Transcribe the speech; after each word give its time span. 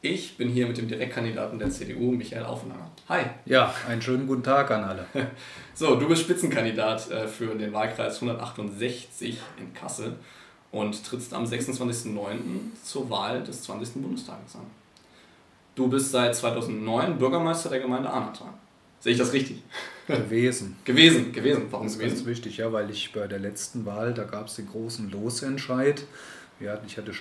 Ich 0.00 0.36
bin 0.36 0.48
hier 0.48 0.68
mit 0.68 0.78
dem 0.78 0.86
Direktkandidaten 0.86 1.58
der 1.58 1.70
CDU, 1.70 2.12
Michael 2.12 2.44
Aufenanger. 2.44 2.88
Hi. 3.08 3.22
Ja, 3.46 3.74
einen 3.88 4.00
schönen 4.00 4.28
guten 4.28 4.44
Tag 4.44 4.70
an 4.70 4.84
alle. 4.84 5.06
so, 5.74 5.96
du 5.96 6.06
bist 6.06 6.22
Spitzenkandidat 6.22 7.10
äh, 7.10 7.26
für 7.26 7.52
den 7.56 7.72
Wahlkreis 7.72 8.14
168 8.22 9.40
in 9.58 9.74
Kassel 9.74 10.14
und 10.70 11.04
trittst 11.04 11.34
am 11.34 11.44
26.09. 11.44 12.14
zur 12.84 13.10
Wahl 13.10 13.42
des 13.42 13.62
20. 13.62 13.94
Bundestages 13.94 14.54
an. 14.54 14.66
Du 15.74 15.88
bist 15.88 16.12
seit 16.12 16.36
2009 16.36 17.18
Bürgermeister 17.18 17.68
der 17.68 17.80
Gemeinde 17.80 18.08
Arnatal. 18.08 18.54
Sehe 19.00 19.14
ich 19.14 19.18
das 19.18 19.32
richtig? 19.32 19.64
Gewesen. 20.06 20.76
gewesen, 20.84 21.32
gewesen. 21.32 21.66
Warum 21.70 21.86
das 21.86 21.94
ist 21.94 21.98
gewesen? 21.98 22.18
ganz 22.18 22.26
wichtig, 22.26 22.58
ja, 22.58 22.72
weil 22.72 22.88
ich 22.90 23.12
bei 23.12 23.26
der 23.26 23.40
letzten 23.40 23.84
Wahl, 23.84 24.14
da 24.14 24.22
gab 24.22 24.46
es 24.46 24.54
den 24.54 24.68
großen 24.68 25.10
Losentscheid. 25.10 26.04
Ja, 26.60 26.80
ich 26.86 26.98
hatte 26.98 27.12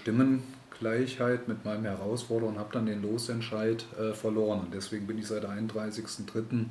Stimmengleichheit 0.77 1.47
mit 1.47 1.65
meinem 1.65 1.85
Herausforderer 1.85 2.49
und 2.49 2.59
habe 2.59 2.69
dann 2.71 2.85
den 2.85 3.01
Losentscheid 3.01 3.85
äh, 3.99 4.13
verloren. 4.13 4.61
Und 4.61 4.73
deswegen 4.73 5.07
bin 5.07 5.17
ich 5.17 5.27
seit 5.27 5.45
31.03. 5.45 6.65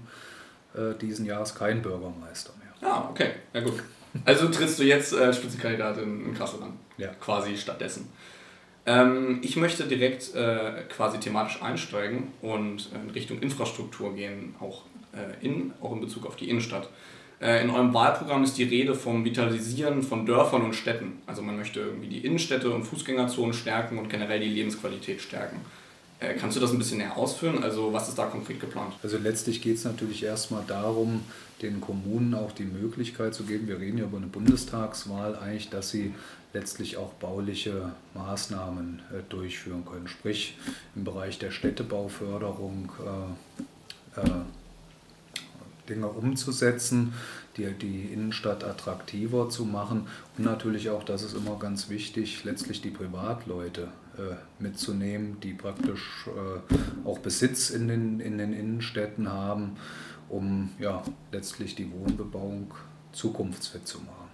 Äh, 0.75 0.95
diesen 1.01 1.27
Jahres 1.27 1.55
kein 1.55 1.83
Bürgermeister 1.83 2.53
mehr. 2.59 2.91
Ah, 2.91 3.09
okay. 3.11 3.31
Ja 3.53 3.61
gut. 3.61 3.83
Also 4.25 4.49
trittst 4.49 4.79
du 4.79 4.85
jetzt 4.85 5.13
äh, 5.13 5.33
Spitzenkandidat 5.33 5.99
in, 5.99 6.27
in 6.27 6.35
Kassel 6.35 6.63
an. 6.63 6.75
Ja. 6.97 7.09
Quasi 7.21 7.57
stattdessen. 7.57 8.11
Ähm, 8.87 9.41
ich 9.43 9.57
möchte 9.57 9.85
direkt 9.85 10.35
äh, 10.35 10.85
quasi 10.89 11.19
thematisch 11.19 11.63
einsteigen 11.63 12.29
und 12.41 12.91
in 12.95 13.11
Richtung 13.11 13.41
Infrastruktur 13.41 14.15
gehen, 14.15 14.55
auch, 14.61 14.85
äh, 15.13 15.45
in, 15.45 15.73
auch 15.83 15.93
in 15.93 16.01
Bezug 16.01 16.25
auf 16.27 16.37
die 16.37 16.49
Innenstadt. 16.49 16.89
Äh, 17.41 17.63
in 17.63 17.71
eurem 17.71 17.93
Wahlprogramm 17.93 18.45
ist 18.45 18.57
die 18.57 18.65
Rede 18.65 18.95
vom 18.95 19.25
Vitalisieren 19.25 20.03
von 20.03 20.25
Dörfern 20.25 20.63
und 20.63 20.75
Städten. 20.75 21.21
Also 21.27 21.43
man 21.43 21.57
möchte 21.57 21.81
irgendwie 21.81 22.09
die 22.09 22.25
Innenstädte 22.25 22.71
und 22.71 22.85
Fußgängerzonen 22.85 23.53
stärken 23.53 23.99
und 23.99 24.09
generell 24.09 24.41
die 24.41 24.49
Lebensqualität 24.49 25.21
stärken. 25.21 25.61
Äh, 26.19 26.35
kannst 26.35 26.57
du 26.57 26.61
das 26.61 26.73
ein 26.73 26.79
bisschen 26.79 26.99
näher 26.99 27.17
ausführen? 27.17 27.63
Also 27.63 27.93
was 27.93 28.09
ist 28.09 28.19
da 28.19 28.25
konkret 28.25 28.59
geplant? 28.59 28.95
Also 29.03 29.19
letztlich 29.19 29.61
geht 29.61 29.77
es 29.77 29.85
natürlich 29.85 30.23
erstmal 30.23 30.65
darum, 30.67 31.23
den 31.61 31.81
Kommunen 31.81 32.35
auch 32.35 32.53
die 32.53 32.65
Möglichkeit 32.65 33.35
zu 33.35 33.45
geben, 33.45 33.69
wir 33.69 33.81
reden 33.81 33.99
ja 33.99 34.05
über 34.05 34.19
eine 34.19 34.27
Bundestagswahl 34.27 35.37
eigentlich, 35.37 35.71
dass 35.71 35.91
sie 35.91 36.15
letztlich 36.53 36.97
auch 36.97 37.13
bauliche 37.15 37.93
Maßnahmen 38.15 39.03
äh, 39.13 39.23
durchführen 39.29 39.85
können. 39.85 40.09
Sprich 40.09 40.57
im 40.95 41.05
Bereich 41.05 41.39
der 41.39 41.51
Städtebauförderung 41.51 42.93
äh, 44.17 44.21
äh, 44.21 44.31
Dinge 45.89 46.09
umzusetzen, 46.09 47.15
die, 47.57 47.73
die 47.73 48.13
Innenstadt 48.13 48.65
attraktiver 48.65 49.49
zu 49.49 49.65
machen 49.65 50.07
und 50.37 50.45
natürlich 50.45 50.91
auch, 50.91 51.05
das 51.05 51.23
ist 51.23 51.37
immer 51.37 51.59
ganz 51.59 51.89
wichtig, 51.89 52.45
letztlich 52.45 52.83
die 52.83 52.91
Privatleute 52.91 53.89
äh, 54.19 54.63
mitzunehmen, 54.63 55.39
die 55.41 55.53
praktisch 55.53 56.27
äh, 56.27 57.09
auch 57.09 57.19
Besitz 57.19 57.71
in 57.71 57.89
den, 57.89 58.21
in 58.21 58.39
den 58.39 58.53
Innenstädten 58.53 59.31
haben, 59.31 59.77
um 60.29 60.71
ja, 60.79 61.03
letztlich 61.33 61.75
die 61.75 61.91
Wohnbebauung 61.91 62.73
zukunftsfit 63.13 63.87
zu 63.87 63.99
machen. 63.99 64.27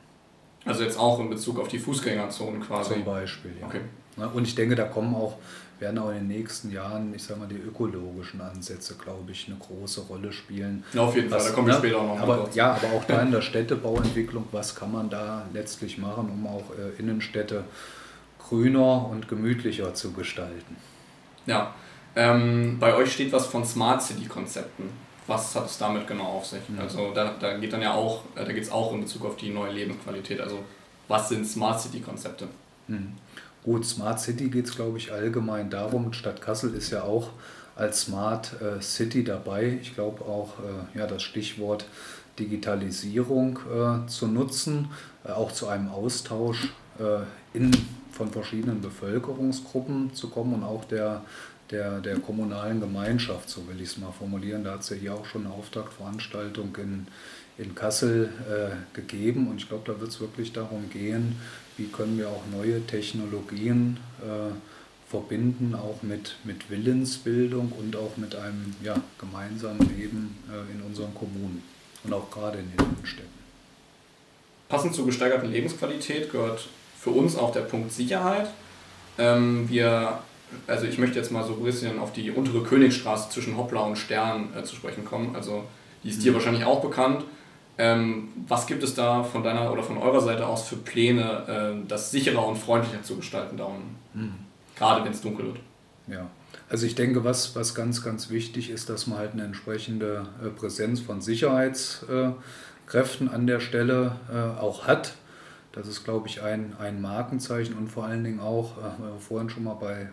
Also 0.65 0.85
jetzt 0.85 0.99
auch 0.99 1.19
in 1.21 1.31
Bezug 1.31 1.59
auf 1.59 1.69
die 1.69 1.79
Fußgängerzonen 1.79 2.61
quasi? 2.61 2.95
Zum 2.95 3.05
Beispiel, 3.05 3.53
ja. 3.61 3.67
Okay. 3.67 3.81
Und 4.35 4.47
ich 4.47 4.55
denke, 4.55 4.75
da 4.75 4.85
kommen 4.85 5.15
auch, 5.15 5.39
werden 5.83 5.99
auch 5.99 6.11
in 6.11 6.15
den 6.15 6.29
nächsten 6.29 6.71
Jahren, 6.71 7.13
ich 7.15 7.25
sage 7.25 7.41
mal, 7.41 7.49
die 7.49 7.57
ökologischen 7.57 8.41
Ansätze, 8.41 8.95
glaube 8.95 9.33
ich, 9.33 9.49
eine 9.49 9.57
große 9.57 10.03
Rolle 10.03 10.33
spielen. 10.33 10.85
Ja, 10.93 11.03
auf 11.03 11.15
jeden 11.15 11.31
was, 11.31 11.43
Fall, 11.43 11.51
da 11.51 11.55
kommen 11.55 11.67
wir 11.67 11.75
ne, 11.75 11.79
später 11.81 11.99
auch 11.99 12.07
noch 12.07 12.21
aber, 12.21 12.49
Ja, 12.55 12.73
aber 12.73 12.87
auch 12.97 13.05
da 13.05 13.21
in 13.21 13.33
der 13.33 13.43
Städtebauentwicklung, 13.43 14.47
was 14.53 14.75
kann 14.75 14.93
man 14.93 15.11
da 15.11 15.45
letztlich 15.53 15.99
machen, 15.99 16.31
um 16.31 16.47
auch 16.47 16.71
äh, 16.79 16.99
Innenstädte 17.01 17.65
grüner 18.39 19.09
und 19.09 19.29
gemütlicher 19.29 19.93
zu 19.93 20.13
gestalten. 20.13 20.77
Ja, 21.47 21.75
ähm, 22.15 22.79
bei 22.79 22.95
euch 22.95 23.13
steht 23.13 23.33
was 23.33 23.47
von 23.47 23.65
Smart 23.65 24.03
City-Konzepten. 24.03 24.85
Was 25.27 25.55
hat 25.55 25.67
es 25.67 25.79
damit 25.79 26.07
genau 26.07 26.25
auf 26.25 26.47
sich? 26.47 26.61
Mhm. 26.69 26.79
Also 26.79 27.13
da, 27.13 27.35
da 27.41 27.57
geht 27.57 27.73
dann 27.73 27.83
ja 27.83 27.95
auch, 27.95 28.23
äh, 28.37 28.45
da 28.45 28.53
geht 28.53 28.63
es 28.63 28.71
auch 28.71 28.93
in 28.93 29.01
Bezug 29.01 29.25
auf 29.25 29.37
die 29.37 29.51
neue 29.51 29.73
Lebensqualität. 29.73 30.41
Also 30.41 30.61
was 31.09 31.29
sind 31.29 31.45
Smart 31.45 31.81
City-Konzepte? 31.81 32.47
Mhm. 32.87 33.15
Gut, 33.65 33.85
Smart 33.85 34.21
City 34.21 34.49
geht 34.49 34.67
es, 34.67 34.75
glaube 34.75 34.99
ich, 34.99 35.13
allgemein 35.13 35.71
darum. 35.71 36.13
Stadt 36.13 36.41
Kassel 36.41 36.75
ist 36.75 36.91
ja 36.91 37.03
auch 37.05 37.31
als 37.77 38.03
Smart 38.03 38.61
äh, 38.61 38.83
City 38.83 39.25
dabei. 39.25 39.79
Ich 39.81 39.95
glaube 39.95 40.25
auch, 40.25 40.59
äh, 40.59 40.99
ja, 40.99 41.07
das 41.07 41.23
Stichwort 41.23 41.87
Digitalisierung 42.39 43.59
äh, 43.73 44.09
zu 44.09 44.27
nutzen, 44.27 44.89
auch 45.25 45.53
zu 45.53 45.69
einem 45.69 45.89
Austausch 45.89 46.69
in 47.55 47.71
von 48.13 48.31
verschiedenen 48.31 48.81
Bevölkerungsgruppen 48.81 50.15
zu 50.15 50.29
kommen 50.29 50.55
und 50.55 50.63
auch 50.63 50.85
der, 50.85 51.23
der, 51.71 52.01
der 52.01 52.19
kommunalen 52.19 52.81
Gemeinschaft, 52.81 53.49
so 53.49 53.67
will 53.67 53.81
ich 53.81 53.89
es 53.89 53.99
mal 53.99 54.13
formulieren. 54.13 54.65
Da 54.65 54.73
hat 54.73 54.81
es 54.81 54.91
ja 54.91 54.97
hier 54.97 55.15
auch 55.15 55.25
schon 55.25 55.47
eine 55.47 55.55
Auftaktveranstaltung 55.55 56.77
in, 56.77 57.07
in 57.59 57.75
Kassel 57.75 58.29
äh, 58.49 58.95
gegeben 58.95 59.49
und 59.49 59.57
ich 59.57 59.69
glaube, 59.69 59.91
da 59.91 59.99
wird 59.99 60.11
es 60.11 60.21
wirklich 60.21 60.53
darum 60.53 60.91
gehen, 60.91 61.37
wie 61.77 61.87
können 61.87 62.19
wir 62.19 62.29
auch 62.29 62.43
neue 62.51 62.87
Technologien 62.87 63.99
äh, 64.21 64.53
verbinden, 65.09 65.75
auch 65.75 66.03
mit, 66.03 66.37
mit 66.45 66.71
Willensbildung 66.71 67.73
und 67.79 67.97
auch 67.97 68.17
mit 68.17 68.35
einem 68.35 68.75
ja, 68.83 68.95
gemeinsamen 69.19 69.81
Leben 69.97 70.39
äh, 70.49 70.73
in 70.73 70.83
unseren 70.83 71.15
Kommunen 71.15 71.63
und 72.05 72.13
auch 72.13 72.31
gerade 72.31 72.59
in 72.59 72.71
den 72.71 72.87
Innenstädten. 72.87 73.43
Passend 74.69 74.95
zur 74.95 75.05
gesteigerten 75.05 75.51
Lebensqualität 75.51 76.33
gehört 76.33 76.67
für 76.99 77.11
uns 77.11 77.37
auch 77.37 77.53
der 77.53 77.61
Punkt 77.61 77.93
Sicherheit. 77.93 78.49
Ähm, 79.19 79.69
wir, 79.69 80.21
also 80.67 80.87
ich 80.87 80.97
möchte 80.99 81.19
jetzt 81.19 81.31
mal 81.31 81.45
so 81.45 81.53
ein 81.55 81.63
bisschen 81.63 81.99
auf 81.99 82.13
die 82.13 82.31
untere 82.31 82.63
Königstraße 82.63 83.29
zwischen 83.29 83.59
Hoppla 83.59 83.81
und 83.81 83.97
Stern 83.97 84.49
äh, 84.57 84.63
zu 84.65 84.77
sprechen 84.77 85.05
kommen. 85.05 85.37
Also 85.37 85.65
die 86.05 86.09
ist 86.09 86.23
dir 86.23 86.31
mhm. 86.31 86.37
wahrscheinlich 86.37 86.65
auch 86.65 86.81
bekannt. 86.81 87.25
Ähm, 87.79 88.29
was 88.47 88.67
gibt 88.67 88.83
es 88.83 88.95
da 88.95 89.23
von 89.23 89.43
deiner 89.43 89.73
oder 89.73 89.83
von 89.83 89.97
eurer 89.97 90.21
Seite 90.21 90.47
aus 90.47 90.69
für 90.69 90.77
Pläne, 90.77 91.47
äh, 91.49 91.89
das 91.89 92.11
sicherer 92.11 92.47
und 92.47 92.57
freundlicher 92.57 93.03
zu 93.03 93.17
gestalten 93.17 93.57
da 93.57 93.65
unten? 93.65 93.97
Mhm. 94.15 94.35
Gerade 94.77 95.05
wenn 95.05 95.13
es 95.13 95.23
dunkel 95.23 95.47
wird. 95.47 95.59
Ja, 96.07 96.29
also 96.69 96.87
ich 96.87 96.95
denke, 96.95 97.25
was, 97.25 97.57
was 97.57 97.75
ganz, 97.75 98.05
ganz 98.05 98.31
wichtig 98.31 98.71
ist, 98.71 98.89
dass 98.89 99.07
man 99.07 99.19
halt 99.19 99.33
eine 99.33 99.45
entsprechende 99.45 100.27
äh, 100.45 100.49
Präsenz 100.49 101.01
von 101.01 101.21
Sicherheitskräften 101.21 103.29
an 103.29 103.47
der 103.47 103.61
Stelle 103.61 104.17
äh, 104.31 104.61
auch 104.61 104.87
hat. 104.87 105.15
Das 105.73 105.89
ist, 105.89 106.05
glaube 106.05 106.29
ich, 106.29 106.43
ein, 106.43 106.75
ein 106.79 107.01
Markenzeichen 107.01 107.77
und 107.77 107.89
vor 107.89 108.05
allen 108.05 108.25
Dingen 108.25 108.41
auch, 108.41 108.77
äh, 108.79 108.83
weil 108.99 109.13
wir 109.13 109.21
vorhin 109.21 109.49
schon 109.49 109.65
mal 109.65 109.75
bei, 109.75 110.11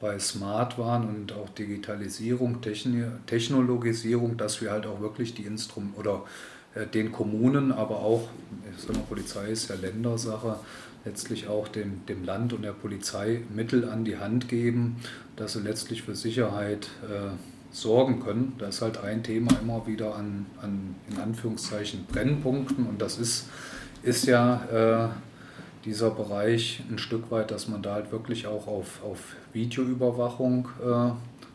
bei 0.00 0.18
Smart 0.18 0.78
waren 0.78 1.08
und 1.08 1.32
auch 1.32 1.48
Digitalisierung, 1.50 2.60
Techni 2.60 3.04
Technologisierung, 3.26 4.36
dass 4.36 4.60
wir 4.60 4.70
halt 4.70 4.86
auch 4.86 5.00
wirklich 5.00 5.34
die 5.34 5.44
Instrumente 5.44 5.98
oder 5.98 6.14
äh, 6.14 6.57
den 6.94 7.12
Kommunen, 7.12 7.72
aber 7.72 8.00
auch, 8.00 8.28
ich 8.76 8.82
sag 8.82 8.94
mal, 8.94 9.02
Polizei 9.08 9.48
ist 9.48 9.68
ja 9.68 9.76
Ländersache, 9.76 10.60
letztlich 11.04 11.48
auch 11.48 11.68
dem, 11.68 12.04
dem 12.06 12.24
Land 12.24 12.52
und 12.52 12.62
der 12.62 12.72
Polizei 12.72 13.40
Mittel 13.54 13.88
an 13.88 14.04
die 14.04 14.18
Hand 14.18 14.48
geben, 14.48 14.96
dass 15.36 15.54
sie 15.54 15.60
letztlich 15.60 16.02
für 16.02 16.14
Sicherheit 16.14 16.90
äh, 17.02 17.30
sorgen 17.70 18.20
können. 18.20 18.54
Da 18.58 18.66
ist 18.66 18.82
halt 18.82 18.98
ein 18.98 19.22
Thema 19.22 19.50
immer 19.60 19.86
wieder 19.86 20.14
an, 20.14 20.46
an 20.60 20.96
in 21.10 21.18
Anführungszeichen 21.18 22.04
Brennpunkten 22.06 22.86
und 22.86 23.00
das 23.00 23.18
ist 23.18 23.46
ist 24.02 24.26
ja 24.26 24.62
äh, 24.70 25.08
dieser 25.84 26.10
Bereich 26.10 26.82
ein 26.88 26.98
Stück 26.98 27.30
weit, 27.30 27.50
dass 27.50 27.68
man 27.68 27.82
da 27.82 27.94
halt 27.94 28.12
wirklich 28.12 28.46
auch 28.46 28.66
auf, 28.66 29.02
auf 29.04 29.18
Videoüberwachung 29.52 30.68
äh, 30.84 31.10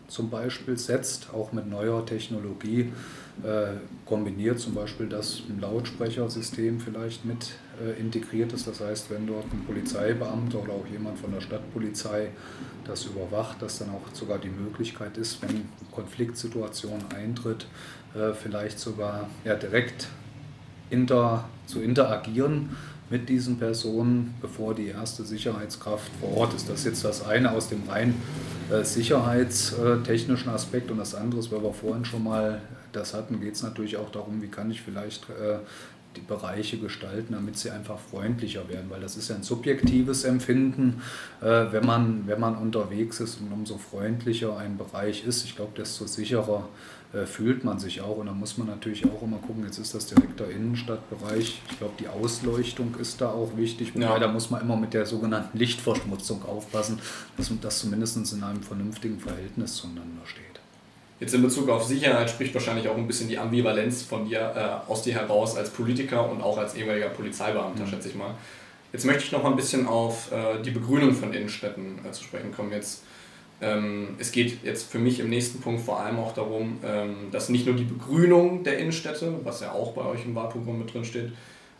zum 0.07 0.30
Beispiel 0.30 0.78
setzt, 0.78 1.30
auch 1.34 1.53
mit 1.53 1.68
neuer 1.68 2.06
Technologie 2.06 2.81
äh, 2.81 3.22
kombiniert, 4.05 4.59
zum 4.59 4.75
Beispiel, 4.75 5.07
dass 5.07 5.41
ein 5.49 5.59
Lautsprechersystem 5.59 6.79
vielleicht 6.79 7.25
mit 7.25 7.53
äh, 7.81 7.99
integriert 7.99 8.53
ist. 8.53 8.67
Das 8.67 8.79
heißt, 8.79 9.09
wenn 9.09 9.25
dort 9.25 9.45
ein 9.51 9.63
Polizeibeamter 9.66 10.61
oder 10.61 10.73
auch 10.73 10.85
jemand 10.91 11.17
von 11.17 11.31
der 11.31 11.41
Stadtpolizei 11.41 12.29
das 12.85 13.05
überwacht, 13.05 13.61
dass 13.61 13.79
dann 13.79 13.89
auch 13.89 14.13
sogar 14.13 14.38
die 14.38 14.49
Möglichkeit 14.49 15.17
ist, 15.17 15.41
wenn 15.41 15.68
Konfliktsituation 15.91 17.00
eintritt, 17.15 17.65
äh, 18.13 18.33
vielleicht 18.33 18.80
sogar 18.80 19.30
ja, 19.44 19.56
direkt 19.56 20.07
inter, 20.89 21.45
zu 21.65 21.81
interagieren 21.81 22.69
mit 23.09 23.30
diesen 23.30 23.57
Personen, 23.57 24.35
bevor 24.41 24.75
die 24.75 24.88
erste 24.88 25.24
Sicherheitskraft 25.24 26.12
vor 26.19 26.38
Ort 26.38 26.53
ist. 26.53 26.69
Das 26.69 26.80
ist 26.80 26.85
jetzt 26.85 27.06
das 27.06 27.25
eine 27.25 27.51
aus 27.51 27.69
dem 27.69 27.81
rein 27.89 28.15
äh, 28.71 28.83
sicherheitstechnischen 28.83 30.50
Aspekt 30.50 30.91
und 30.91 30.97
das 30.97 31.15
andere 31.15 31.41
weil 31.51 31.63
wir 31.63 31.74
vorhin 31.74 32.06
schon 32.06 32.24
mal 32.24 32.62
das 32.95 33.13
hatten, 33.13 33.42
geht 33.42 33.56
es 33.56 33.63
natürlich 33.63 33.98
auch 33.98 34.10
darum, 34.12 34.42
wie 34.42 34.48
kann 34.48 34.72
ich 34.72 34.81
vielleicht 34.81 35.30
äh, 35.30 35.60
die 36.16 36.22
Bereiche 36.22 36.78
gestalten, 36.78 37.34
damit 37.34 37.57
sie 37.57 37.72
einfach 37.72 38.00
freundlicher 38.00 38.68
werden, 38.69 38.90
weil 38.90 39.01
das 39.01 39.18
ist 39.18 39.30
ja 39.30 39.36
ein 39.36 39.44
subjektives 39.44 40.24
Empfinden, 40.24 41.01
äh, 41.42 41.66
wenn, 41.72 41.86
man, 41.86 42.28
wenn 42.28 42.40
man 42.40 42.56
unterwegs 42.56 43.19
ist 43.19 43.40
und 43.42 43.51
umso 43.51 43.78
freundlicher 43.78 44.57
ein 44.57 44.78
Bereich 44.78 45.25
ist, 45.25 45.44
ich 45.45 45.56
glaube, 45.56 45.72
desto 45.75 46.06
sicherer 46.06 46.68
äh, 47.13 47.25
fühlt 47.25 47.63
man 47.63 47.80
sich 47.80 48.01
auch. 48.01 48.18
Und 48.18 48.25
da 48.25 48.34
muss 48.34 48.57
man 48.57 48.68
natürlich 48.68 49.06
auch 49.06 49.22
immer 49.22 49.38
gucken, 49.38 49.63
jetzt 49.63 49.78
ist 49.78 49.94
das 49.94 50.07
direkt 50.07 50.40
der 50.40 50.50
Innenstadtbereich, 50.50 51.62
ich 51.69 51.78
glaube, 51.78 51.94
die 52.00 52.07
Ausleuchtung 52.07 52.95
ist 53.00 53.22
da 53.22 53.30
auch 53.30 53.56
wichtig, 53.56 53.94
ja. 53.95 54.18
da 54.18 54.28
muss 54.28 54.50
man 54.50 54.62
immer 54.62 54.75
mit 54.75 54.94
der 54.94 55.06
sogenannten 55.06 55.57
Lichtverschmutzung 55.57 56.44
aufpassen, 56.45 57.00
dass 57.38 57.51
das 57.62 57.80
zumindest 57.80 58.34
in 58.34 58.44
einem 58.44 58.63
vernünftigen 58.63 59.19
Verhältnis 59.19 59.75
zueinander 59.75 60.25
steht. 60.25 60.52
Jetzt 61.23 61.33
in 61.33 61.41
Bezug 61.41 61.69
auf 61.69 61.85
Sicherheit 61.85 62.29
spricht 62.29 62.53
wahrscheinlich 62.53 62.89
auch 62.89 62.97
ein 62.97 63.07
bisschen 63.07 63.29
die 63.29 63.37
Ambivalenz 63.37 64.01
von 64.01 64.27
dir 64.27 64.41
äh, 64.57 64.91
aus 64.91 65.03
dir 65.03 65.13
heraus 65.13 65.55
als 65.55 65.69
Politiker 65.69 66.29
und 66.29 66.41
auch 66.41 66.57
als 66.57 66.75
ehemaliger 66.75 67.07
Polizeibeamter, 67.07 67.85
mhm. 67.85 67.87
schätze 67.87 68.09
ich 68.09 68.15
mal. 68.15 68.35
Jetzt 68.91 69.05
möchte 69.05 69.23
ich 69.23 69.31
noch 69.31 69.41
mal 69.41 69.51
ein 69.51 69.55
bisschen 69.55 69.87
auf 69.87 70.33
äh, 70.33 70.61
die 70.61 70.71
Begrünung 70.71 71.13
von 71.13 71.33
Innenstädten 71.33 71.99
äh, 72.05 72.11
zu 72.11 72.25
sprechen 72.25 72.53
kommen. 72.53 72.73
Jetzt, 72.73 73.03
ähm, 73.61 74.15
es 74.19 74.33
geht 74.33 74.65
jetzt 74.65 74.91
für 74.91 74.99
mich 74.99 75.21
im 75.21 75.29
nächsten 75.29 75.61
Punkt 75.61 75.79
vor 75.79 76.01
allem 76.01 76.19
auch 76.19 76.33
darum, 76.33 76.79
ähm, 76.85 77.15
dass 77.31 77.47
nicht 77.47 77.67
nur 77.67 77.75
die 77.77 77.85
Begrünung 77.85 78.65
der 78.65 78.79
Innenstädte, 78.79 79.33
was 79.45 79.61
ja 79.61 79.71
auch 79.71 79.93
bei 79.93 80.03
euch 80.03 80.25
im 80.25 80.35
Wahlprogramm 80.35 80.79
mit 80.79 80.93
drin 80.93 81.05
steht, 81.05 81.31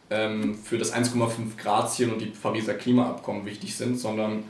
ähm, 0.10 0.56
für 0.56 0.78
das 0.78 0.94
1,5 0.94 1.58
Grad 1.62 1.92
Ziel 1.92 2.10
und 2.10 2.22
die 2.22 2.28
Pariser 2.28 2.76
Klimaabkommen 2.76 3.46
wichtig 3.46 3.76
sind, 3.76 4.00
sondern 4.00 4.46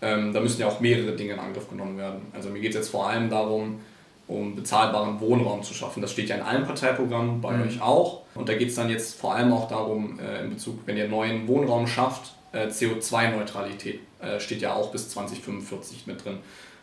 ähm, 0.00 0.32
da 0.32 0.38
müssen 0.38 0.60
ja 0.60 0.68
auch 0.68 0.78
mehrere 0.78 1.16
Dinge 1.16 1.32
in 1.32 1.40
Angriff 1.40 1.68
genommen 1.68 1.98
werden. 1.98 2.20
Also 2.32 2.50
mir 2.50 2.60
geht 2.60 2.70
es 2.70 2.76
jetzt 2.76 2.90
vor 2.90 3.08
allem 3.08 3.30
darum, 3.30 3.80
um 4.28 4.54
bezahlbaren 4.54 5.20
Wohnraum 5.20 5.62
zu 5.62 5.72
schaffen. 5.72 6.02
Das 6.02 6.12
steht 6.12 6.28
ja 6.28 6.36
in 6.36 6.42
allen 6.42 6.64
Parteiprogrammen, 6.64 7.40
bei 7.40 7.52
mhm. 7.52 7.62
euch 7.62 7.82
auch. 7.82 8.22
Und 8.34 8.48
da 8.48 8.54
geht 8.54 8.68
es 8.68 8.74
dann 8.74 8.90
jetzt 8.90 9.18
vor 9.18 9.34
allem 9.34 9.52
auch 9.52 9.68
darum, 9.68 10.20
äh, 10.20 10.44
in 10.44 10.50
Bezug, 10.50 10.80
wenn 10.84 10.96
ihr 10.96 11.08
neuen 11.08 11.48
Wohnraum 11.48 11.86
schafft, 11.86 12.34
äh, 12.52 12.66
CO2-Neutralität 12.66 14.00
äh, 14.20 14.38
steht 14.38 14.60
ja 14.60 14.74
auch 14.74 14.92
bis 14.92 15.08
2045 15.10 16.06
mit 16.06 16.24
drin. 16.24 16.38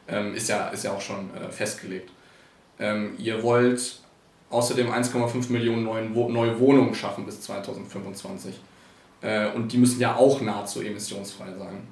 Ähm, 0.07 0.33
ist, 0.36 0.50
ja, 0.50 0.69
ist 0.69 0.83
ja 0.83 0.94
auch 0.94 1.01
schon 1.01 1.30
äh, 1.36 1.50
festgelegt. 1.51 2.12
Ähm, 2.80 3.15
ihr 3.18 3.42
wollt 3.44 4.00
außerdem 4.50 4.91
1,5 4.91 5.51
Millionen 5.51 5.83
neuen, 5.83 6.13
neue 6.13 6.59
Wohnungen 6.59 6.94
schaffen 6.94 7.25
bis 7.25 7.41
2025. 7.41 8.56
Äh, 9.21 9.50
und 9.50 9.71
die 9.71 9.77
müssen 9.77 10.00
ja 10.00 10.15
auch 10.15 10.41
nahezu 10.41 10.81
emissionsfrei 10.81 11.53
sein. 11.57 11.88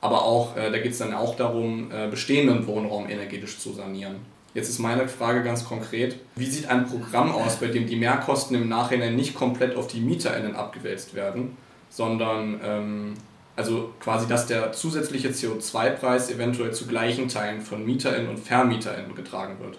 Aber 0.00 0.22
auch, 0.22 0.56
äh, 0.56 0.70
da 0.70 0.78
geht 0.78 0.92
es 0.92 0.98
dann 0.98 1.14
auch 1.14 1.36
darum, 1.36 1.90
bestehenden 2.10 2.66
Wohnraum 2.66 3.08
energetisch 3.08 3.58
zu 3.58 3.72
sanieren. 3.72 4.16
Jetzt 4.56 4.70
ist 4.70 4.78
meine 4.78 5.06
Frage 5.06 5.42
ganz 5.42 5.66
konkret, 5.66 6.16
wie 6.34 6.46
sieht 6.46 6.70
ein 6.70 6.86
Programm 6.86 7.30
aus, 7.30 7.56
bei 7.56 7.66
dem 7.66 7.86
die 7.86 7.96
Mehrkosten 7.96 8.56
im 8.56 8.70
Nachhinein 8.70 9.14
nicht 9.14 9.34
komplett 9.34 9.76
auf 9.76 9.86
die 9.86 10.00
MieterInnen 10.00 10.56
abgewälzt 10.56 11.14
werden, 11.14 11.58
sondern 11.90 12.58
ähm, 12.64 13.14
also 13.54 13.92
quasi, 14.00 14.26
dass 14.26 14.46
der 14.46 14.72
zusätzliche 14.72 15.28
CO2-Preis 15.28 16.30
eventuell 16.30 16.72
zu 16.72 16.86
gleichen 16.86 17.28
Teilen 17.28 17.60
von 17.60 17.84
MieterInnen 17.84 18.30
und 18.30 18.38
VermieterInnen 18.38 19.14
getragen 19.14 19.58
wird. 19.60 19.78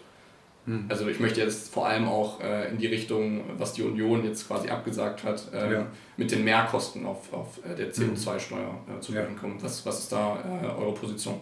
Hm. 0.65 0.85
Also 0.89 1.07
ich 1.07 1.19
möchte 1.19 1.41
jetzt 1.41 1.73
vor 1.73 1.88
allem 1.88 2.07
auch 2.07 2.39
äh, 2.39 2.69
in 2.69 2.77
die 2.77 2.85
Richtung, 2.85 3.45
was 3.57 3.73
die 3.73 3.81
Union 3.81 4.23
jetzt 4.25 4.47
quasi 4.47 4.69
abgesagt 4.69 5.23
hat, 5.23 5.51
äh, 5.56 5.73
ja. 5.73 5.88
mit 6.18 6.30
den 6.30 6.44
Mehrkosten 6.44 7.03
auf, 7.03 7.33
auf 7.33 7.59
äh, 7.65 7.75
der 7.75 7.91
CO2-Steuer 7.91 8.77
äh, 8.95 9.00
zu 9.00 9.13
ja. 9.13 9.23
kommen. 9.41 9.57
Was, 9.59 9.83
was 9.88 10.01
ist 10.01 10.12
da 10.12 10.38
äh, 10.62 10.68
eure 10.68 10.94
Position? 10.94 11.41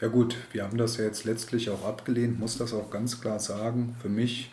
Ja 0.00 0.08
gut, 0.08 0.36
wir 0.50 0.64
haben 0.64 0.76
das 0.76 0.96
ja 0.96 1.04
jetzt 1.04 1.24
letztlich 1.24 1.70
auch 1.70 1.84
abgelehnt, 1.84 2.40
muss 2.40 2.58
das 2.58 2.74
auch 2.74 2.90
ganz 2.90 3.20
klar 3.20 3.38
sagen. 3.38 3.94
Für 4.02 4.08
mich 4.08 4.50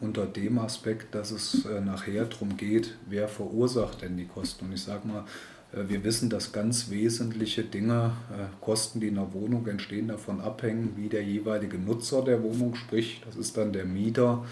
unter 0.00 0.24
dem 0.24 0.58
Aspekt, 0.58 1.14
dass 1.16 1.32
es 1.32 1.64
äh, 1.64 1.80
nachher 1.80 2.26
darum 2.26 2.56
geht, 2.56 2.94
wer 3.08 3.26
verursacht 3.26 4.02
denn 4.02 4.16
die 4.16 4.26
Kosten. 4.26 4.66
Und 4.66 4.72
ich 4.72 4.82
sage 4.82 5.08
mal, 5.08 5.24
äh, 5.72 5.88
wir 5.88 6.04
wissen, 6.04 6.30
dass 6.30 6.52
ganz 6.52 6.90
wesentliche 6.90 7.64
Dinge, 7.64 8.12
äh, 8.30 8.64
Kosten, 8.64 9.00
die 9.00 9.08
in 9.08 9.16
der 9.16 9.32
Wohnung 9.32 9.66
entstehen, 9.66 10.06
davon 10.06 10.40
abhängen, 10.40 10.92
wie 10.96 11.08
der 11.08 11.24
jeweilige 11.24 11.78
Nutzer 11.78 12.22
der 12.22 12.42
Wohnung, 12.44 12.76
sprich, 12.76 13.20
das 13.26 13.34
ist 13.34 13.56
dann 13.56 13.72
der 13.72 13.84
Mieter, 13.84 14.44